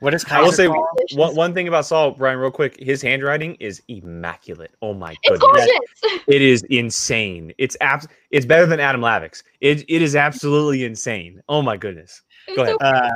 [0.00, 0.40] What is Kyle?
[0.40, 0.86] I will say called?
[1.14, 2.78] one, one thing about Saul, Brian, real quick.
[2.80, 4.72] His handwriting is immaculate.
[4.82, 5.66] Oh my It's goodness.
[6.02, 6.24] gorgeous.
[6.26, 7.52] It is insane.
[7.58, 9.42] It's abs- It's better than Adam Lavick's.
[9.60, 11.42] It it is absolutely insane.
[11.48, 12.22] Oh my goodness.
[12.48, 12.76] It's Go ahead.
[12.80, 13.10] so- Uh,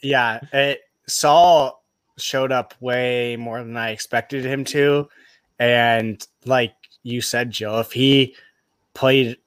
[0.00, 1.84] yeah, it, Saul
[2.18, 5.08] showed up way more than I expected him to,
[5.58, 8.34] and like you said, Joe, if he
[8.94, 9.38] played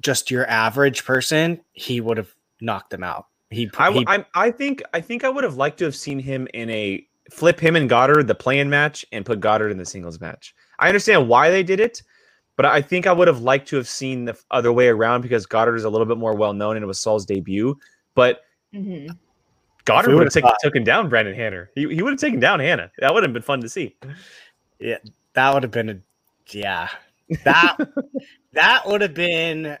[0.00, 3.26] just your average person, he would have knocked them out.
[3.50, 6.18] He, I, he I I think I think I would have liked to have seen
[6.20, 9.84] him in a flip him and Goddard the playing match and put Goddard in the
[9.86, 10.54] singles match.
[10.78, 12.02] I understand why they did it,
[12.56, 15.46] but I think I would have liked to have seen the other way around because
[15.46, 17.76] Goddard is a little bit more well known and it was Saul's debut.
[18.14, 18.42] but
[18.72, 19.08] hmm
[19.86, 21.66] Goddard would have taken, taken down Brandon Hanna.
[21.74, 22.92] He, he would have taken down Hanna.
[22.98, 23.96] That would have been fun to see.
[24.78, 24.98] Yeah,
[25.32, 25.98] That would have been a
[26.50, 26.88] yeah.
[27.44, 27.76] That
[28.52, 29.78] that would have been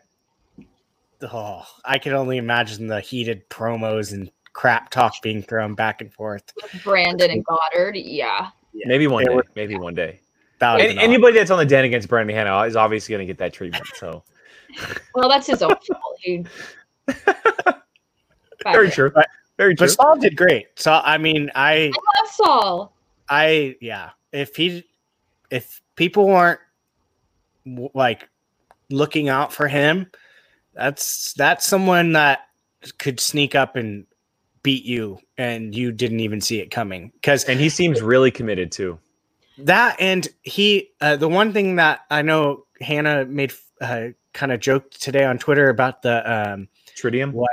[1.22, 6.12] oh, I can only imagine the heated promos and crap talk being thrown back and
[6.12, 6.52] forth.
[6.84, 7.96] Brandon and Goddard.
[7.96, 8.48] Yeah.
[8.72, 9.40] Yeah, maybe one day.
[9.56, 10.20] Maybe one day.
[10.58, 13.38] That And, anybody that's on the den against Brandon Hanna is obviously going to get
[13.38, 13.86] that treatment.
[13.96, 14.22] So
[15.14, 16.18] Well, that's his own fault.
[16.20, 16.44] He...
[18.62, 19.10] very true.
[19.10, 19.86] But- Very true.
[19.88, 20.68] But Saul did great.
[20.76, 22.92] So I mean, I I love Saul.
[23.28, 24.10] I yeah.
[24.32, 24.84] If he
[25.50, 26.60] if people weren't
[27.94, 28.28] like
[28.88, 30.10] looking out for him,
[30.80, 32.46] that's that's someone that
[32.98, 34.06] could sneak up and
[34.62, 38.72] beat you and you didn't even see it coming because And he seems really committed
[38.72, 38.98] too.
[39.58, 43.52] that and he uh, the one thing that i know hanna made
[43.82, 47.32] uh, kind of joked today on twitter about the um Tritium.
[47.32, 47.50] what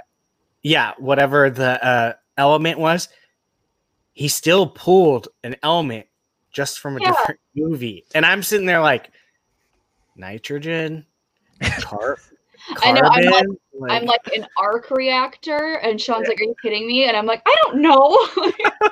[0.64, 3.10] yeah whatever the uh element was
[4.14, 6.08] he still pulled an element
[6.52, 7.12] just from a Yeah.
[7.12, 9.12] different movie and i'm sitting there like
[10.16, 11.06] nitrogen
[11.82, 12.20] car-
[12.82, 13.58] I know, I'm like- carbon,
[13.90, 17.42] I'm like an arc reactor, and Sean's like, "Are you kidding me?" And I'm like,
[17.46, 18.28] "I don't know."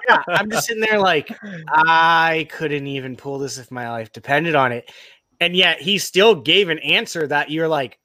[0.07, 1.36] yeah, I'm just sitting there like
[1.69, 4.91] I couldn't even pull this if my life depended on it.
[5.41, 7.99] And yet he still gave an answer that you're like,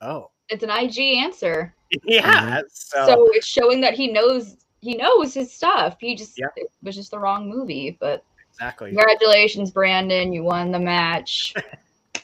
[0.00, 1.74] oh, it's an IG answer,
[2.04, 2.22] yeah.
[2.22, 2.60] Mm-hmm.
[2.72, 5.96] So, so it's showing that he knows he knows his stuff.
[6.00, 6.46] He just Yeah.
[6.56, 7.96] it was just the wrong movie.
[7.98, 8.90] But exactly.
[8.90, 11.54] congratulations, Brandon, you won the match.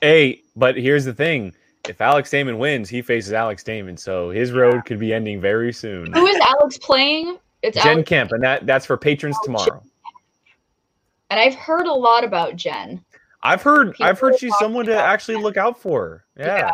[0.00, 1.52] Hey, but here's the thing.
[1.88, 5.72] If Alex Damon wins, he faces Alex Damon, so his road could be ending very
[5.72, 6.12] soon.
[6.12, 7.38] Who is Alex playing?
[7.62, 9.82] It's Jen Alex, Kemp, and that that's for patrons tomorrow.
[11.30, 13.02] and I've heard a lot about Jen.
[13.42, 16.24] I've heard People I've heard she's someone to about actually look out for.
[16.36, 16.70] Yeah.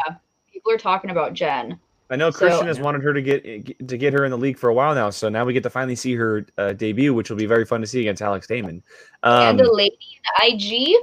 [0.53, 1.79] people are talking about Jen.
[2.11, 4.59] I know So- Kristian has wanted her to get to get her in the league
[4.59, 7.31] for a while now, so now we get to finally see her uh, debut, which
[7.31, 8.83] will be very fun to see against Alex Damon.
[9.23, 9.97] Um, and the lady
[10.43, 10.97] in IG.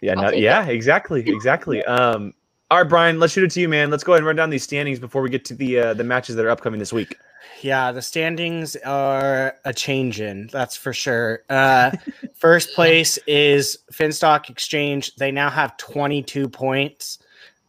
[0.00, 1.84] yeah, no, take yeah, exactly, exactly.
[1.86, 2.32] Um,
[2.70, 3.90] all right, Brian, let's shoot it to you, man.
[3.90, 6.04] Let's go ahead and run down these standings before we get to the uh, the
[6.04, 7.16] matches that are upcoming this week.
[7.62, 11.42] Yeah, the standings are a change in, that's for sure.
[11.48, 11.92] Uh,
[12.34, 15.14] first place is Finstock Exchange.
[15.16, 17.18] They now have 22 points.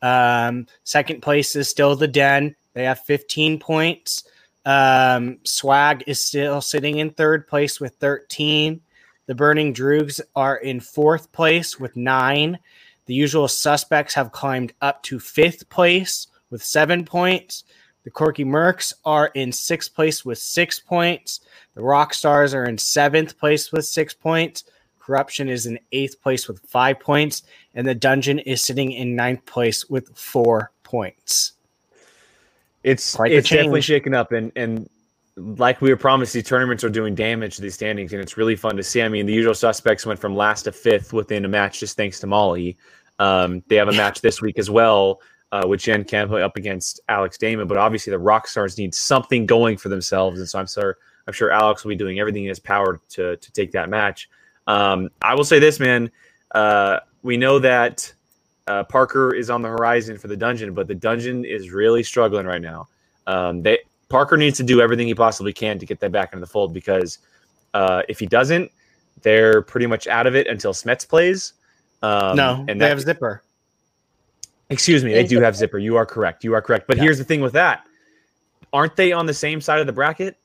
[0.01, 2.55] Um, second place is still the Den.
[2.73, 4.25] They have 15 points.
[4.65, 8.81] Um, Swag is still sitting in third place with 13.
[9.25, 12.59] The Burning Droogs are in fourth place with nine.
[13.09, 17.63] The usual suspects have climbed up to fifth place with seven points.
[18.03, 21.39] The Corky Mercs are in sixth place with six points.
[21.73, 24.63] The Rock Stars are in seventh place with six points.
[24.99, 27.41] Corruption is in eighth place with five points.
[27.73, 31.53] And the Dungeon is sitting in ninth place with four points.
[32.83, 34.87] It's Quite it's definitely shaken up, and and
[35.39, 38.55] like we were promised, these tournaments are doing damage to these standings, and it's really
[38.55, 39.01] fun to see.
[39.01, 42.19] I mean, the usual suspects went from last to fifth within a match, just thanks
[42.19, 42.77] to Mollie.
[43.19, 45.21] Um, they have a match this week as well,
[45.51, 47.67] uh, with Jen Camp up against Alex Damon.
[47.67, 51.33] But obviously, the Rock Stars need something going for themselves, and so I'm sure I'm
[51.33, 54.29] sure Alex will be doing everything in his power to to take that match.
[54.67, 56.11] Um, I will say this, man.
[56.51, 58.11] Uh, we know that
[58.67, 62.45] uh, Parker is on the horizon for the dungeon, but the dungeon is really struggling
[62.45, 62.87] right now.
[63.27, 63.79] Um, they
[64.09, 66.73] Parker needs to do everything he possibly can to get that back into the fold
[66.73, 67.19] because
[67.73, 68.71] uh, if he doesn't,
[69.21, 71.53] they're pretty much out of it until Smets plays.
[72.01, 73.43] Um, no, and they have Zipper.
[74.69, 75.77] excuse me, they do have Zipper.
[75.77, 76.43] You are correct.
[76.43, 76.87] You are correct.
[76.87, 77.03] But Yeah.
[77.03, 77.85] here's the thing with that:
[78.73, 80.37] aren't they on the same side of the bracket?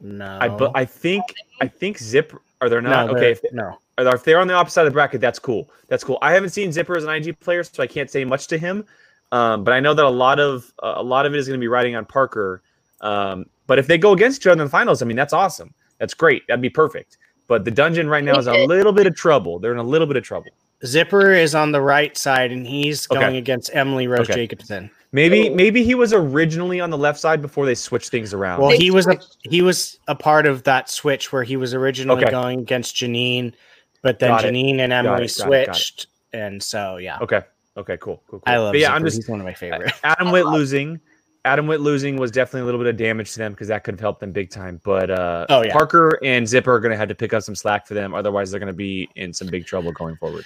[0.00, 0.38] No.
[0.40, 1.22] I but I think
[1.60, 3.32] I think Zip are they not no, okay.
[3.32, 3.78] If, no.
[3.98, 5.68] or if they're on the opposite side of the bracket, that's cool.
[5.88, 6.18] That's cool.
[6.22, 8.84] I haven't seen Zipper as an IG player, so I can't say much to him.
[9.32, 11.58] Um, but I know that a lot of uh, a lot of it is going
[11.58, 12.62] to be riding on Parker.
[13.00, 15.74] Um, but if they go against each other in the finals, I mean, that's awesome.
[15.98, 16.42] That's great.
[16.46, 17.18] That'd be perfect.
[17.48, 19.58] But the dungeon right now is a little bit of trouble.
[19.58, 20.52] They're in a little bit of trouble.
[20.84, 23.20] Zipper is on the right side and he's Okay.
[23.20, 24.34] going against Emily Rose Okay.
[24.34, 24.90] Jacobson.
[25.12, 25.54] Maybe Oh.
[25.54, 28.60] maybe he was originally on the left side before they switched things around.
[28.60, 31.74] Well, They he was a he was a part of that switch where he was
[31.74, 32.30] originally Okay.
[32.30, 33.52] going against Janine,
[34.02, 34.54] but then Got it.
[34.54, 35.84] Janine and Emily got it, got it.
[35.84, 37.42] switched, and so yeah, okay.
[37.76, 37.96] Okay.
[37.98, 38.22] Cool.
[38.28, 38.40] Cool.
[38.40, 38.42] cool.
[38.46, 38.72] I love.
[38.72, 38.96] But yeah, Zipper.
[38.96, 39.92] I'm just he's one of my favorite.
[40.04, 41.00] Adam Witt losing.
[41.44, 43.94] Adam Witt losing was definitely a little bit of damage to them because that could
[43.94, 44.80] have helped them big time.
[44.84, 45.72] But uh, Oh, yeah.
[45.72, 48.14] Parker and Zipper are going to have to pick up some slack for them.
[48.14, 50.44] Otherwise, they're going to be in some big trouble going forward.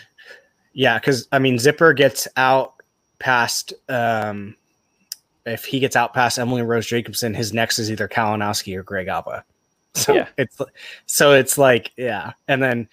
[0.72, 2.74] Yeah, because I mean, Zipper gets out
[3.18, 3.74] past.
[3.90, 4.56] um
[5.44, 9.08] If he gets out past Emily Rose Jacobson, his next is either Kalinowski or Greg
[9.08, 9.44] Alba.
[9.96, 10.28] So Yeah.
[10.36, 10.60] it's
[11.06, 12.86] so it's like yeah, and then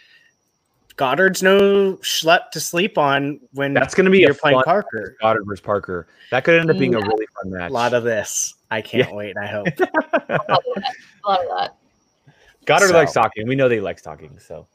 [0.95, 4.63] Goddard's no schlep to sleep on when That's going to be you're a playing fun
[4.65, 5.15] Parker.
[5.19, 6.07] Goddard versus Parker.
[6.29, 7.07] That could end up being a mm.
[7.07, 7.71] really fun match.
[7.71, 8.55] A lot of this.
[8.69, 9.35] I can't wait.
[9.37, 9.67] I hope.
[9.67, 10.95] A lot of that.
[11.25, 11.75] A lot of that.
[12.65, 13.47] Goddard So- likes talking.
[13.47, 14.37] We know they likes talking.
[14.39, 14.67] So,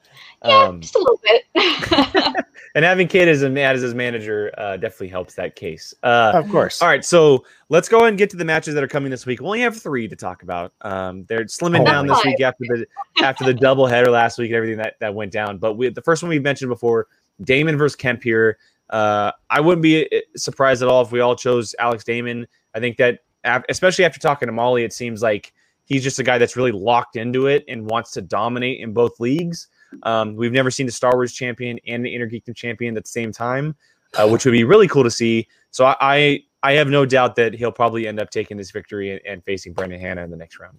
[0.45, 1.45] Yeah, um, just a little bit.
[2.75, 5.95] and having Kate as, a, as his manager uh, definitely helps that case.
[6.03, 6.81] Uh, of course.
[6.81, 9.27] All right, so let's go ahead and get to the matches that are coming this
[9.27, 9.41] week.
[9.41, 10.73] We only have three to talk about.
[10.83, 12.27] Um, they're slimming Oh, down this Five.
[12.27, 12.87] week after the
[13.23, 15.59] after the double header last week and everything that, that went down.
[15.59, 17.09] But we, the first one we mentioned before,
[17.43, 18.59] Damon versus Kemp here.
[18.91, 22.47] Uh, I wouldn't be uh, surprised at all if we all chose Alex Damon.
[22.75, 25.53] I think that, af- especially after talking to Mollie, it seems like
[25.85, 29.21] he's just a guy that's really locked into it and wants to dominate in both
[29.21, 29.69] leagues.
[30.03, 33.33] Um, we've never seen the Star Wars champion and the Intergeekdom champion at the same
[33.33, 33.75] time,
[34.15, 35.47] uh, which would be really cool to see.
[35.71, 39.13] So I, I I have no doubt that he'll probably end up taking this victory
[39.13, 40.79] and, and facing Brandon Hanna in the next round.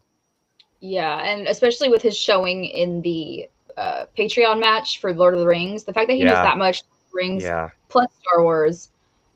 [0.82, 5.48] yeah, and especially with his showing in the uh, Patreon match for Lord of the
[5.48, 6.84] Rings, the fact that he knows that much
[7.14, 8.90] rings Yeah, plus Star Wars.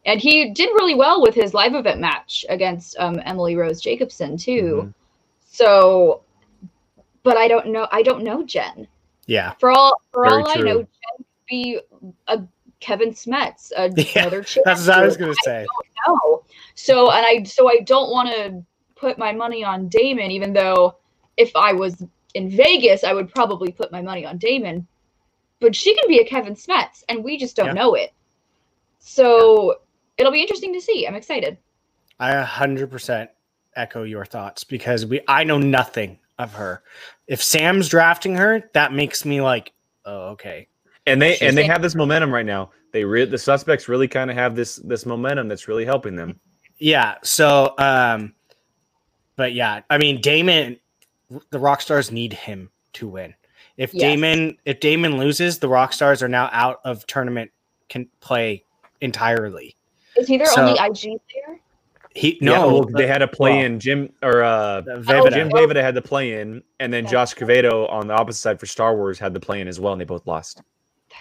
[0.05, 4.35] And he did really well with his live event match against um, Emily Rose Jacobson
[4.35, 4.83] too.
[4.83, 4.93] Mhm.
[5.45, 6.23] So,
[7.23, 7.87] but I don't know.
[7.91, 8.87] I don't know Jen.
[9.25, 9.53] Yeah.
[9.59, 11.79] For all for Very all I know, Jen could be
[12.27, 12.41] a
[12.79, 14.63] Kevin Smets, a, Yeah, another champion.
[14.65, 15.65] That's what I was gonna say.
[16.07, 16.43] know.
[16.75, 18.63] So, and I so I don't want to
[18.95, 20.97] put my money on Damon, even though
[21.37, 22.03] if I was
[22.33, 24.87] in Vegas, I would probably put my money on Damon.
[25.59, 27.73] But she can be a Kevin Smets, and we just don't Yeah.
[27.73, 28.13] know it.
[28.99, 29.75] So
[30.17, 31.07] it'll be interesting to see.
[31.07, 31.57] I'm excited.
[32.19, 33.29] I 100%
[33.75, 36.83] echo your thoughts because we I know nothing of her.
[37.27, 39.71] If Sam's drafting her, that makes me like,
[40.05, 40.67] oh, okay.
[41.05, 42.71] and they and they have this momentum right now.
[42.91, 46.39] They re- the suspects really kind of have this this momentum that's really helping them.
[46.77, 47.15] Yeah.
[47.23, 48.33] So, um,
[49.35, 50.79] but yeah, I mean, Damon,
[51.49, 53.33] the rock stars need him to win.
[53.77, 54.01] If Yes.
[54.01, 57.51] Damon, if Damon loses, the rock stars are now out of tournament
[57.89, 58.63] can play
[59.01, 59.75] entirely.
[60.15, 61.59] Is he their So- only IG player?
[62.15, 65.31] He Yeah, no, well, they had a play well, in Jim or uh, Veveda.
[65.33, 67.09] Jim Vavida had the play in, and then Yeah.
[67.11, 69.93] Josh Cavedo on the opposite side for Star Wars had the play in as well,
[69.93, 70.61] and they both lost.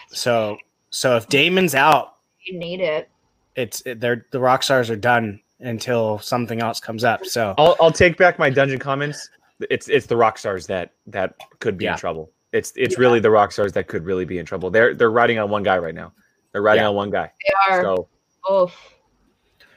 [0.08, 0.58] So,
[0.90, 3.08] so if Damon's out, You need it.
[3.56, 7.24] it's they're the rock stars are done until something else comes up.
[7.24, 9.30] So, I'll I'll take back my dungeon comments.
[9.70, 11.92] It's it's the rock stars that that could be Yeah.
[11.92, 12.30] in trouble.
[12.52, 13.00] It's it's Yeah.
[13.00, 14.70] really the rock stars that could really be in trouble.
[14.70, 16.12] They're they're riding on one guy right now.
[16.52, 16.88] They're riding Yeah.
[16.88, 17.30] on one guy.
[17.46, 17.82] They are.
[17.82, 18.08] So
[18.48, 18.70] oh,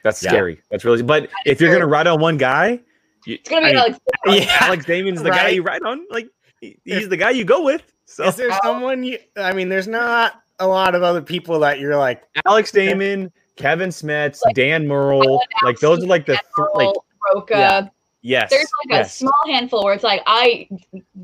[0.06, 0.30] that's Yeah.
[0.30, 0.62] scary.
[0.72, 1.02] That's really.
[1.04, 2.80] But if you're gonna ride on one guy,
[3.26, 4.00] you, it's gonna be I mean, Alex.
[4.48, 4.58] yeah.
[4.62, 6.06] Alex Damon's the guy you ride on.
[6.10, 6.30] Like
[6.62, 7.82] he's the guy you go with.
[8.06, 9.18] So is there someone you?
[9.36, 13.90] I mean, there's not a lot of other people that you're like, Alex Damon, Kevin
[13.90, 16.96] Smets, Like, Dan Murrell, like those are like the th- like
[17.34, 17.54] Roca.
[17.58, 17.88] Yeah.
[18.26, 18.50] Yes.
[18.50, 20.68] There's like a small handful where it's like I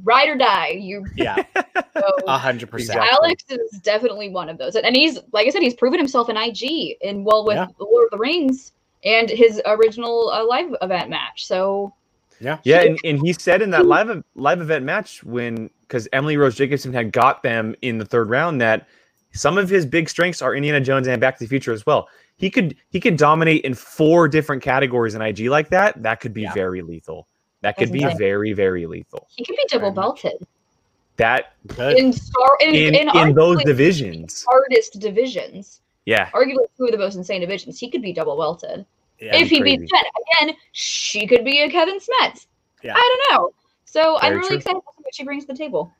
[0.03, 0.69] ride or die.
[0.69, 1.43] You yeah,
[2.27, 2.99] a hundred percent.
[3.11, 6.29] Alex is definitely one of those, and and he's like I said, he's proven himself
[6.29, 7.67] in IG and well with Yeah.
[7.77, 8.71] the Lord of the Rings
[9.03, 11.45] and his original uh, live event match.
[11.45, 11.93] So
[12.39, 16.37] Yeah, Yeah, and, and he said in that live live event match when because Emily
[16.37, 18.87] Rose Jacobson had got them in the third round that
[19.33, 22.07] some of his big strengths are Indiana Jones and Back to the Future as well.
[22.41, 26.01] He could he could dominate in four different categories in IG like that.
[26.01, 26.53] That could be Yeah.
[26.53, 27.27] very lethal.
[27.61, 28.17] That could That's be insane.
[28.17, 29.27] very very lethal.
[29.35, 30.47] he could be double Very belted
[31.17, 31.97] That good.
[31.99, 36.97] in star in in in, in those divisions, hardest divisions, yeah, arguably two of the
[36.97, 37.77] most insane divisions.
[37.77, 38.87] He could be double belted.
[39.19, 39.77] Yeah, if he crazy.
[39.77, 40.03] beats Jen
[40.47, 42.47] again, she could be a Kevin Smets.
[42.81, 42.95] Yeah.
[42.97, 43.53] I don't know.
[43.85, 44.57] So I'm really true.
[44.57, 45.93] excited to see what she brings to the table.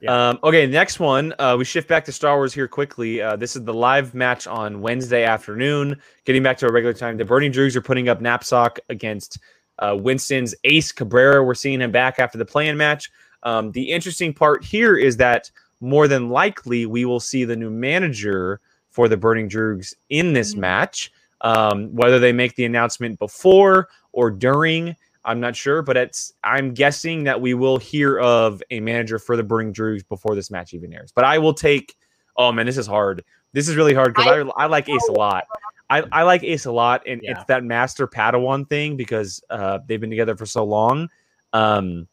[0.00, 0.28] Yeah.
[0.28, 1.32] Um, okay, next one.
[1.38, 3.22] Uh, we shift back to Star Wars here quickly.
[3.22, 5.98] Uh, this is the live match on Wednesday afternoon.
[6.26, 9.38] Getting back to our regular time, the Burning Droogs are putting up Knapsack against
[9.78, 11.42] uh, Winston's Ace Cabrera.
[11.42, 13.10] We're seeing him back after the play-in match.
[13.42, 17.70] Um, the interesting part here is that more than likely we will see the new
[17.70, 20.58] manager for the Burning Droogs in this Mhm.
[20.58, 21.12] match.
[21.42, 26.72] Um, whether they make the announcement before or during, I'm not sure, but it's I'm
[26.72, 30.72] guessing that we will hear of a manager for the Burning Droogs before this match
[30.72, 31.12] even airs.
[31.12, 31.96] But I will take.
[32.36, 33.24] Oh man, this is hard.
[33.52, 35.44] This is really hard because I, I like Ace a lot.
[35.88, 37.32] I, I like Ace a lot, and Yeah.
[37.32, 41.08] it's that Master Padawan thing because uh, they've been together for so long.
[41.52, 42.08] Um,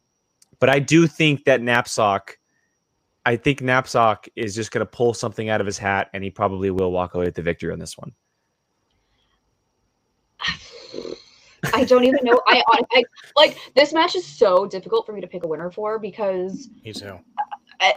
[0.60, 2.40] but I do think that Knapsack.
[3.26, 6.30] I think Knapsack is just going to pull something out of his hat, and he
[6.30, 8.14] probably will walk away with the victory on this one.
[11.74, 12.42] I don't even know.
[12.48, 13.04] I, I
[13.36, 16.94] like this match is so difficult for me to pick a winner for because me
[16.94, 17.20] too.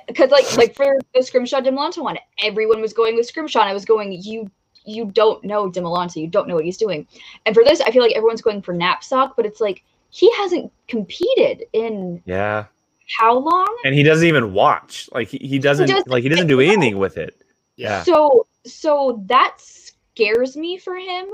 [0.06, 3.60] because like like for the Scrimshaw Dimolanta one, everyone was going with Scrimshaw.
[3.60, 4.50] And I was going, you
[4.84, 7.06] you don't know Dimolanta, you don't know what he's doing.
[7.44, 10.72] And for this, I feel like everyone's going for Knapsack, but it's like he hasn't
[10.88, 12.66] competed in Yeah,
[13.18, 13.76] how long?
[13.84, 15.08] and he doesn't even watch.
[15.12, 17.42] Like he, he doesn't doesn't like he doesn't do anything with it.
[17.76, 21.26] Yeah, So so that scares me for him.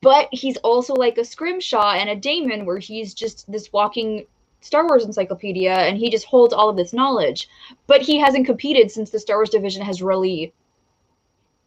[0.00, 4.26] But he's also like a Scrimshaw and a Damon, where he's just this walking
[4.60, 7.48] Star Wars encyclopedia and he just holds all of this knowledge.
[7.86, 10.52] But he hasn't competed since the Star Wars division has really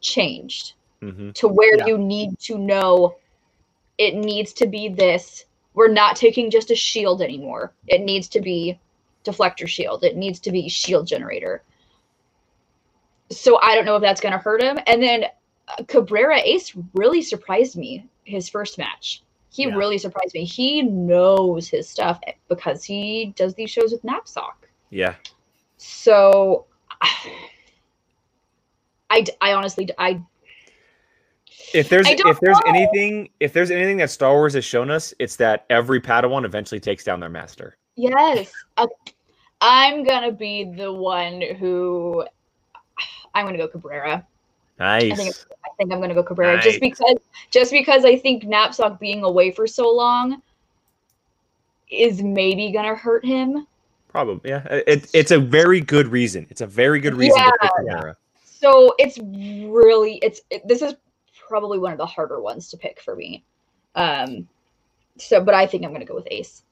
[0.01, 1.85] changed hmm to where Yeah.
[1.87, 3.15] you need to know
[3.97, 5.45] it needs to be this.
[5.73, 7.73] We're not taking just a shield anymore.
[7.87, 8.79] It needs to be
[9.23, 10.03] deflector shield.
[10.03, 11.63] It needs to be shield generator.
[13.29, 14.79] So I don't know if that's going to hurt him.
[14.87, 15.25] And then
[15.67, 19.23] uh, Cabrera Ace really surprised me his first match.
[19.49, 19.75] He Yeah.
[19.75, 20.45] really surprised me.
[20.45, 24.53] He knows his stuff because he does these shows with Napzok.
[24.89, 25.15] Yeah.
[25.77, 26.65] So
[29.09, 30.21] I, I honestly I.
[31.73, 32.71] If there's if there's know.
[32.73, 36.79] anything if there's anything that Star Wars has shown us, it's that every Padawan eventually
[36.79, 37.77] takes down their master.
[37.95, 38.51] Yes.
[38.77, 38.87] Uh,
[39.59, 42.25] I'm gonna be the one who
[43.33, 44.25] I'm gonna go Cabrera.
[44.81, 45.15] Nice.
[45.15, 46.63] think I think I'm gonna go Cabrera Nice.
[46.63, 47.17] just because
[47.51, 50.41] just because I think Napzok being away for so long
[51.91, 53.67] is maybe gonna hurt him.
[54.07, 54.49] Probably.
[54.49, 54.65] Yeah.
[54.65, 56.47] It, it's a very good reason.
[56.49, 58.13] It's a very good reason to pick Yeah.
[58.43, 60.95] So it's really it's it, this is
[61.47, 63.43] probably one of the harder ones to pick for me.
[63.93, 64.47] Um
[65.17, 66.63] so but I think I'm gonna go with Ace.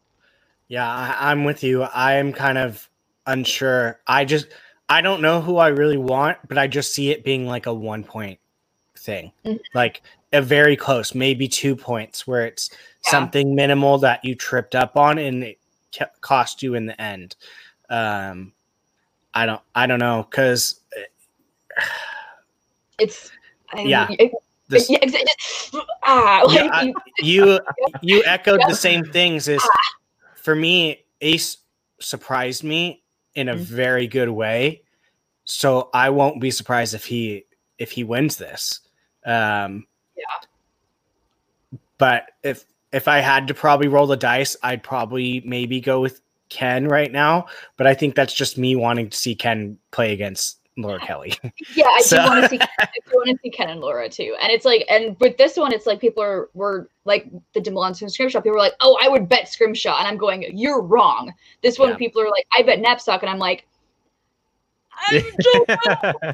[0.68, 1.84] Yeah, I, I'm with you.
[1.84, 2.90] I'm kind of
[3.28, 4.00] unsure.
[4.08, 4.48] I just
[4.90, 7.74] I don't know who I really want, but I just see it being like a
[7.74, 8.40] one point
[8.98, 9.60] thing, Mhm.
[9.74, 10.02] like
[10.34, 12.70] a very close, maybe two points, where it's
[13.06, 13.12] Yeah.
[13.12, 15.60] something minimal that you tripped up on and it
[16.22, 17.36] cost you in the end.
[17.90, 18.54] Um,
[19.34, 20.82] I don't I don't know because
[22.98, 23.32] It's
[23.72, 24.08] I, Yeah.
[24.10, 24.34] it-
[24.68, 25.00] this yeah,
[26.04, 27.60] ah, like, Yeah, I- you- you
[28.02, 28.68] you echoed Yeah.
[28.68, 29.62] the same things as
[30.36, 31.58] for me ace
[32.00, 33.02] surprised me
[33.40, 33.60] in a Mhm.
[33.60, 34.82] very good way
[35.46, 37.46] so i won't be surprised if he
[37.78, 38.82] if he wins this
[39.26, 39.88] um
[40.18, 41.76] Yeah.
[41.98, 46.22] but if if i had to probably roll the dice i'd probably maybe go with
[46.50, 47.46] ken right now
[47.78, 51.34] but i think that's just me wanting to see ken play against laura kelly
[51.76, 52.58] Yeah, I So- do want to see.
[52.58, 54.36] Do want to see Ken and Laura too.
[54.42, 58.02] And it's like, and with this one, it's like people are were like the Demolons
[58.02, 58.40] and Scrimshaw.
[58.42, 61.90] People were like, "Oh, I would bet Scrimshaw," and I'm going, "You're wrong." This one,
[61.92, 61.96] Yeah.
[61.98, 63.66] people are like, "I bet Napzok," and I'm like,
[64.92, 66.34] I don't know.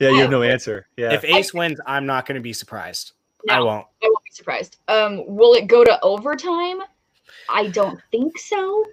[0.00, 0.86] yeah, you have no answer.
[0.96, 1.12] Yeah.
[1.12, 3.12] if ace wins i'm not going to be surprised
[3.50, 4.78] i won't I won't be surprised.
[4.88, 6.80] Um, will it go to overtime?
[7.48, 8.84] I don't think so.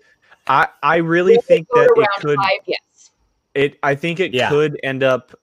[0.47, 2.59] I, I really Will think go that it could Five?
[2.65, 3.11] Yes.
[3.55, 4.49] it I think it Yeah.
[4.49, 5.33] could end up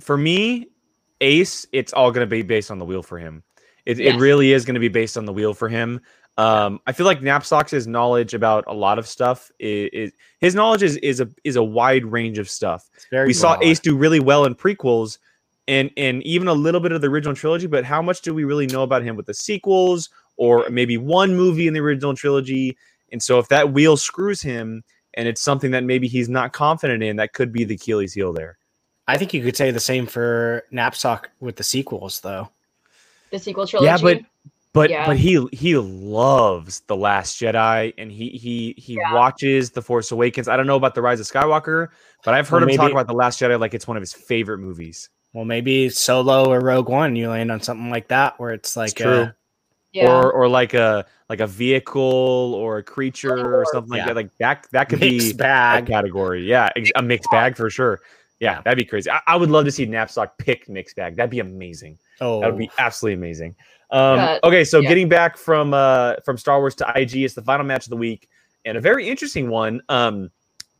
[0.00, 0.68] for me,
[1.20, 3.42] Ace, it's all gonna be based on the wheel for him.
[3.86, 4.14] It, Yes.
[4.14, 6.00] it really is gonna be based on the wheel for him.
[6.36, 10.84] Um, I feel like Napzok's knowledge about a lot of stuff is, is his knowledge
[10.84, 12.88] is is a is a wide range of stuff.
[12.94, 13.64] it's very we saw broad.
[13.64, 15.18] Ace do really well in prequels
[15.66, 18.44] and and even a little bit of the original trilogy, but how much do we
[18.44, 22.76] really know about him with the sequels or maybe one movie in the original trilogy?
[23.10, 27.02] And so if that wheel screws him and it's something that maybe he's not confident
[27.02, 28.58] in, that could be the Achilles heel there.
[29.08, 32.50] I think you could say the same for Napzok with the sequels, though.
[33.30, 33.86] The sequel trilogy.
[33.86, 34.20] Yeah, but
[34.74, 35.06] but Yeah.
[35.06, 39.14] but he he loves the Last Jedi and he he he Yeah.
[39.14, 40.46] watches the Force Awakens.
[40.46, 41.88] I don't know about the Rise of Skywalker,
[42.24, 44.12] but I've heard Well, him talk about the Last Jedi like it's one of his
[44.12, 45.08] favorite movies.
[45.32, 48.92] Well, maybe Solo or Rogue One, you land on something like that where it's like,
[48.92, 49.12] It's true.
[49.22, 49.30] uh,
[49.92, 50.10] yeah.
[50.10, 54.16] or or like a like a vehicle or a creature or Or- something like that.
[54.16, 56.44] Like that that could mixed be a category.
[56.44, 58.00] Yeah, a mixed bag for sure.
[58.40, 58.62] Yeah, Yeah.
[58.62, 59.10] that'd be crazy.
[59.10, 61.16] I, I would love to see Napzok pick mixed bag.
[61.16, 61.98] That'd be amazing.
[62.20, 63.54] Oh, That would be absolutely amazing.
[63.90, 64.88] Um, But, okay, so yeah.
[64.88, 67.96] getting back from uh, from Star Wars to IG, it's the final match of the
[67.96, 68.28] week,
[68.64, 69.80] and a very interesting one.
[69.88, 70.30] Um,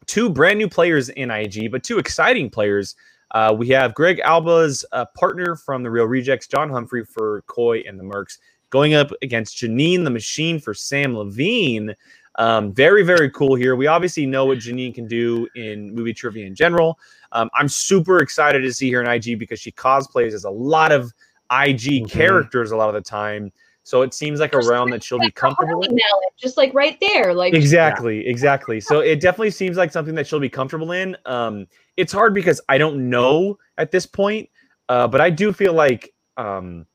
[0.06, 2.96] two brand new players in IG, but two exciting players.
[3.32, 7.80] Uh, we have Greg Alba's uh, partner from the Real Rejects, John Humphrey for Coy
[7.86, 8.38] and the Mercs,
[8.70, 11.94] going up against Janine the Machine for Sam Levine.
[12.36, 13.74] Um, very, very cool here.
[13.76, 16.98] We obviously know what Janine can do in movie trivia in general.
[17.32, 20.92] Um, I'm super excited to see her in IG because she cosplays as a lot
[20.92, 21.12] of
[21.50, 22.10] IG Mhm.
[22.10, 23.52] characters a lot of the time.
[23.82, 25.94] So it seems like a Just realm that she'll be comfortable in.
[25.94, 27.32] Nail just like right there.
[27.32, 28.80] Like Exactly, exactly.
[28.80, 31.16] So it definitely seems like something that she'll be comfortable in.
[31.24, 31.66] Um,
[31.96, 34.50] it's hard because I don't know at this point,
[34.90, 36.86] uh, but I do feel like um,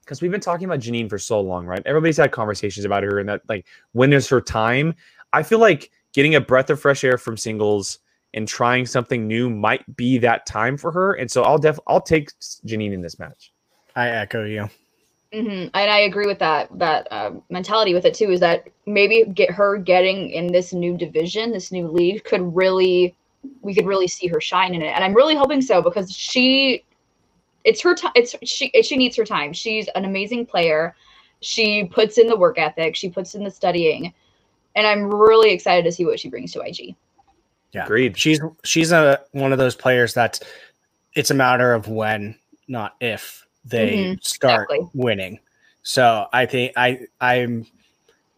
[0.00, 1.82] because we've been talking about Janine for so long, right?
[1.84, 4.94] Everybody's had conversations about her, and that like when is her time?
[5.32, 7.98] I feel like getting a breath of fresh air from singles
[8.36, 11.14] and trying something new might be that time for her.
[11.14, 12.30] And so I'll def I'll take
[12.66, 13.52] Janine in this match.
[13.96, 14.68] I echo you.
[15.32, 18.30] hmm And I agree with that that uh, mentality with it too.
[18.30, 23.16] Is that maybe get her getting in this new division, this new league, could really
[23.62, 24.92] we could really see her shine in it.
[24.94, 26.84] And I'm really hoping so because she
[27.64, 28.12] it's her time.
[28.14, 28.70] It's she.
[28.82, 29.52] She needs her time.
[29.52, 30.94] She's an amazing player.
[31.40, 32.94] She puts in the work ethic.
[32.94, 34.14] She puts in the studying,
[34.76, 36.94] and I'm really excited to see what she brings to IG.
[37.76, 38.16] Yeah, Agreed.
[38.16, 40.40] She's she's a one of those players that's
[41.14, 42.34] it's a matter of when,
[42.68, 44.88] not if they Mhm, start exactly.
[44.94, 45.38] winning.
[45.82, 47.66] So I think I I'm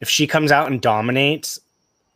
[0.01, 1.61] if she comes out and dominates,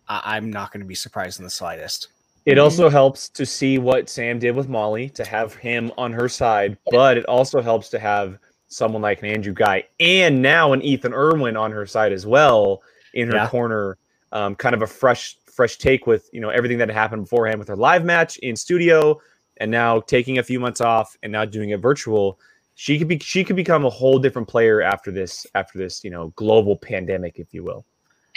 [0.08, 2.08] I, I'm not going to be surprised in the slightest.
[2.44, 2.62] It Mhm.
[2.64, 6.76] also helps to see what Sam did with Mollie to have him on her side,
[6.86, 6.98] Yeah.
[6.98, 11.12] but it also helps to have someone like an Andrew Guy and now an Ethan
[11.14, 12.82] Irwin on her side as well
[13.14, 13.48] in her Yeah.
[13.48, 13.96] corner.
[14.32, 17.58] Um, kind of a fresh, fresh take with you know everything that had happened beforehand
[17.58, 19.20] with her live match in studio,
[19.58, 22.38] and now taking a few months off and now doing it virtual.
[22.74, 26.10] She could be, she could become a whole different player after this, after this, you
[26.10, 27.84] know, global pandemic, if you will.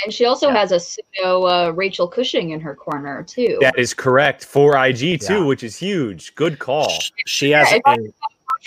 [0.04, 0.58] And she also Yeah.
[0.58, 3.58] has a pseudo uh, Rachel Cushing in her corner too.
[3.62, 5.46] That is correct for IG too, Yeah.
[5.46, 6.36] which is huge.
[6.36, 6.90] Good call.
[6.90, 7.98] Sh- She has Yeah, if I- a,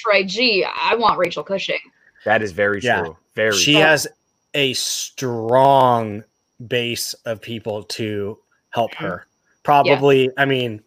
[0.03, 1.78] For IG, I want Rachel Cushing.
[2.24, 3.03] That is very Yeah.
[3.03, 3.16] true.
[3.34, 3.53] Very.
[3.53, 3.82] she true.
[3.82, 4.07] has
[4.55, 6.24] a strong
[6.66, 8.38] base of people to
[8.70, 9.04] help Mm-hmm.
[9.04, 9.26] her.
[9.62, 10.82] Probably, I mean,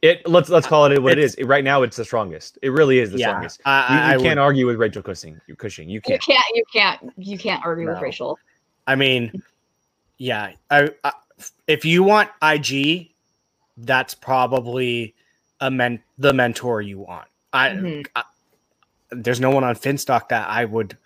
[0.00, 2.56] It let's let's call it what It's- It- right now, it's the strongest.
[2.62, 3.60] It really is the yeah, strongest.
[3.64, 5.40] I, You, I, you I can't would- argue with Rachel Cushing.
[5.48, 5.88] You Cushing.
[5.88, 6.22] You You can't.
[6.22, 8.02] can't, you can't, you can't argue with No.
[8.02, 8.38] Rachel.
[8.86, 9.42] I mean,
[10.18, 10.52] yeah.
[10.70, 11.12] I, I
[11.66, 13.10] if you want IG,
[13.78, 15.14] that's probably
[15.60, 17.26] a men the mentor you want.
[17.52, 18.06] I, Mhm.
[18.16, 18.22] I
[19.10, 20.96] there's no one on Finstock that I would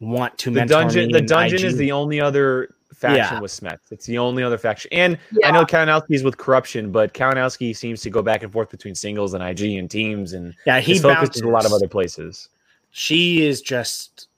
[0.00, 1.06] want to The mentor dungeon.
[1.06, 3.40] me The in dungeon is the only other faction Yeah.
[3.40, 3.90] with Smets.
[3.90, 4.88] It's the only other faction.
[4.92, 5.48] And Yeah.
[5.48, 9.34] I know Kalinowski's with corruption, but Kalinowski seems to go back and forth between singles
[9.34, 10.80] and IG and teams, and yeah.
[10.80, 12.48] He he focuses a lot of other places.
[12.90, 14.28] She is just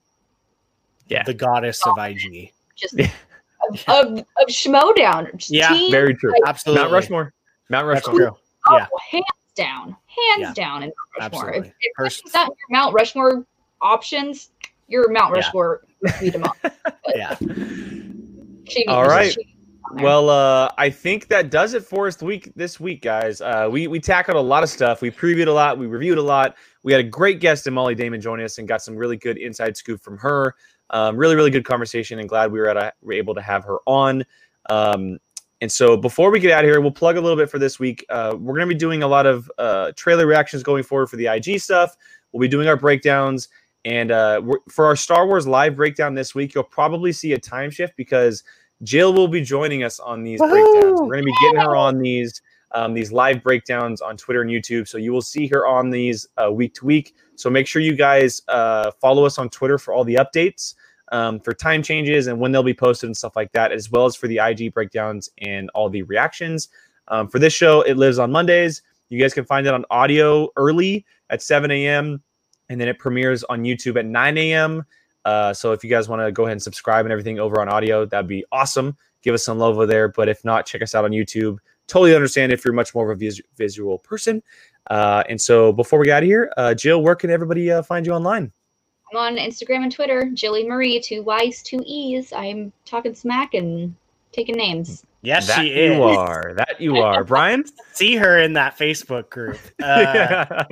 [1.09, 1.22] Yeah.
[1.24, 2.52] the goddess of IG.
[2.76, 3.11] Just Yeah.
[3.70, 5.44] of, of, of Schmoedown.
[5.48, 6.32] Yeah, team- Very true.
[6.46, 7.32] Absolutely, Mount Rushmore.
[7.70, 8.36] Mount Rushmore.
[8.68, 8.86] oh, yeah.
[9.11, 10.52] hands down, hands Yeah.
[10.54, 11.48] down in Mount Rushmore.
[11.50, 11.74] If, Absolutely.
[11.80, 13.46] if Hers- this is not your Mount Rushmore
[13.80, 14.50] options,
[14.88, 15.40] your Mount Yeah.
[15.42, 15.82] Rushmore
[16.20, 16.57] beat 'em up.
[17.14, 17.36] Yeah.
[18.68, 19.32] She All right.
[19.32, 19.56] she-
[19.92, 23.40] Well, uh, I think that does it for us week this week, guys.
[23.40, 25.00] Uh, we we tackled a lot of stuff.
[25.00, 25.78] We previewed a lot.
[25.78, 26.56] We reviewed a lot.
[26.82, 29.38] We had a great guest in Mollie Damon join us and got some really good
[29.38, 30.54] inside scoop from her.
[30.90, 33.64] Um, really, really good conversation, and glad we were at a, were able to have
[33.64, 34.24] her on.
[34.70, 35.18] Um,
[35.60, 37.78] and so, before we get out of here, we'll plug a little bit for this
[37.78, 38.04] week.
[38.08, 41.16] Uh, we're going to be doing a lot of uh, trailer reactions going forward for
[41.16, 41.96] the IG stuff.
[42.32, 43.48] We'll be doing our breakdowns,
[43.87, 47.39] and uh, we're, for our Star Wars live breakdown this week, you'll probably see a
[47.39, 48.43] time shift because
[48.82, 51.01] Jill will be joining us on these breakdowns.
[51.01, 54.51] We're going to be getting her on these um, these live breakdowns on Twitter and
[54.51, 57.14] YouTube, so you will see her on these uh, week to week.
[57.37, 60.74] So make sure you guys uh, follow us on Twitter for all the updates,
[61.12, 64.05] um, for time changes and when they'll be posted and stuff like that, as well
[64.05, 66.68] as for the IG breakdowns and all the reactions.
[67.07, 68.82] Um, for this show, it lives on Mondays.
[69.11, 72.20] You guys can find it on audio early at 7 a.m.
[72.68, 74.84] and then it premieres on YouTube at 9 a.m.
[75.24, 77.68] Uh, so if you guys want to go ahead and subscribe and everything over on
[77.68, 78.96] audio, that'd be awesome.
[79.22, 80.08] Give us some love over there.
[80.08, 81.58] But if not, check us out on YouTube.
[81.88, 84.42] Totally understand if you're much more of a vis- visual person.
[84.88, 87.82] Uh, and so before we get out of here, uh, Jill, where can everybody uh,
[87.82, 88.52] find you online?
[89.12, 92.32] I'm on Instagram and Twitter, Jilly Marie, two Y's, two E's.
[92.32, 93.94] I'm talking smack and
[94.32, 95.04] taking names.
[95.26, 96.18] Yes, that she you is.
[96.18, 96.54] are.
[96.56, 97.64] That you are, Brian.
[97.92, 99.58] See her in that Facebook group.
[99.82, 100.64] Uh,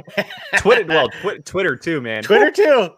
[0.59, 2.23] Twitter, well, twi- Twitter too, man.
[2.23, 2.91] Twitter too.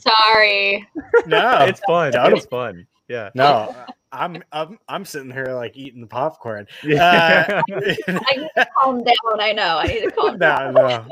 [0.00, 0.86] Sorry.
[1.26, 2.12] No, it's fun.
[2.12, 2.86] Don't- It's fun.
[3.08, 3.30] Yeah.
[3.34, 3.74] no.
[4.12, 6.66] I'm I'm I'm sitting here like eating the popcorn.
[6.82, 7.62] Yeah.
[7.68, 7.80] I
[8.36, 9.40] need to calm down.
[9.40, 9.78] I know.
[9.78, 10.74] I need to calm down.
[10.74, 11.06] no, no.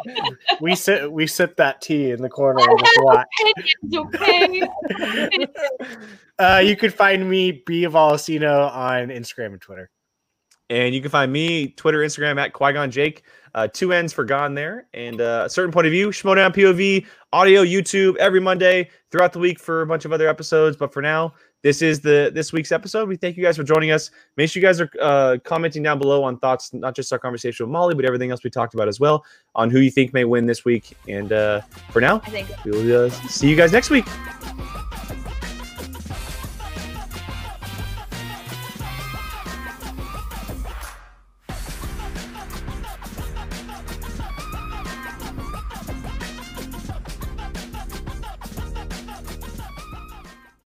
[0.60, 3.26] We sit we sip that tea in the corner and just watch.
[3.56, 5.46] It's okay.
[6.40, 9.90] Uh, you can find me B of Alicino on Instagram and Twitter.
[10.70, 13.24] And you can find me Twitter, Instagram at Qui Gon Jake.
[13.54, 16.10] Uh, two ends for Gone there, and uh, a certain point of view.
[16.10, 20.76] Schmoedown POV audio, YouTube every Monday throughout the week for a bunch of other episodes.
[20.76, 23.08] But for now, this is the this week's episode.
[23.08, 24.10] We thank you guys for joining us.
[24.36, 27.66] Make sure you guys are uh, commenting down below on thoughts, not just our conversation
[27.66, 29.24] with Mollie, but everything else we talked about as well,
[29.54, 30.96] on who you think may win this week.
[31.08, 32.22] And uh, for now,
[32.64, 34.06] we will uh, see you guys next week.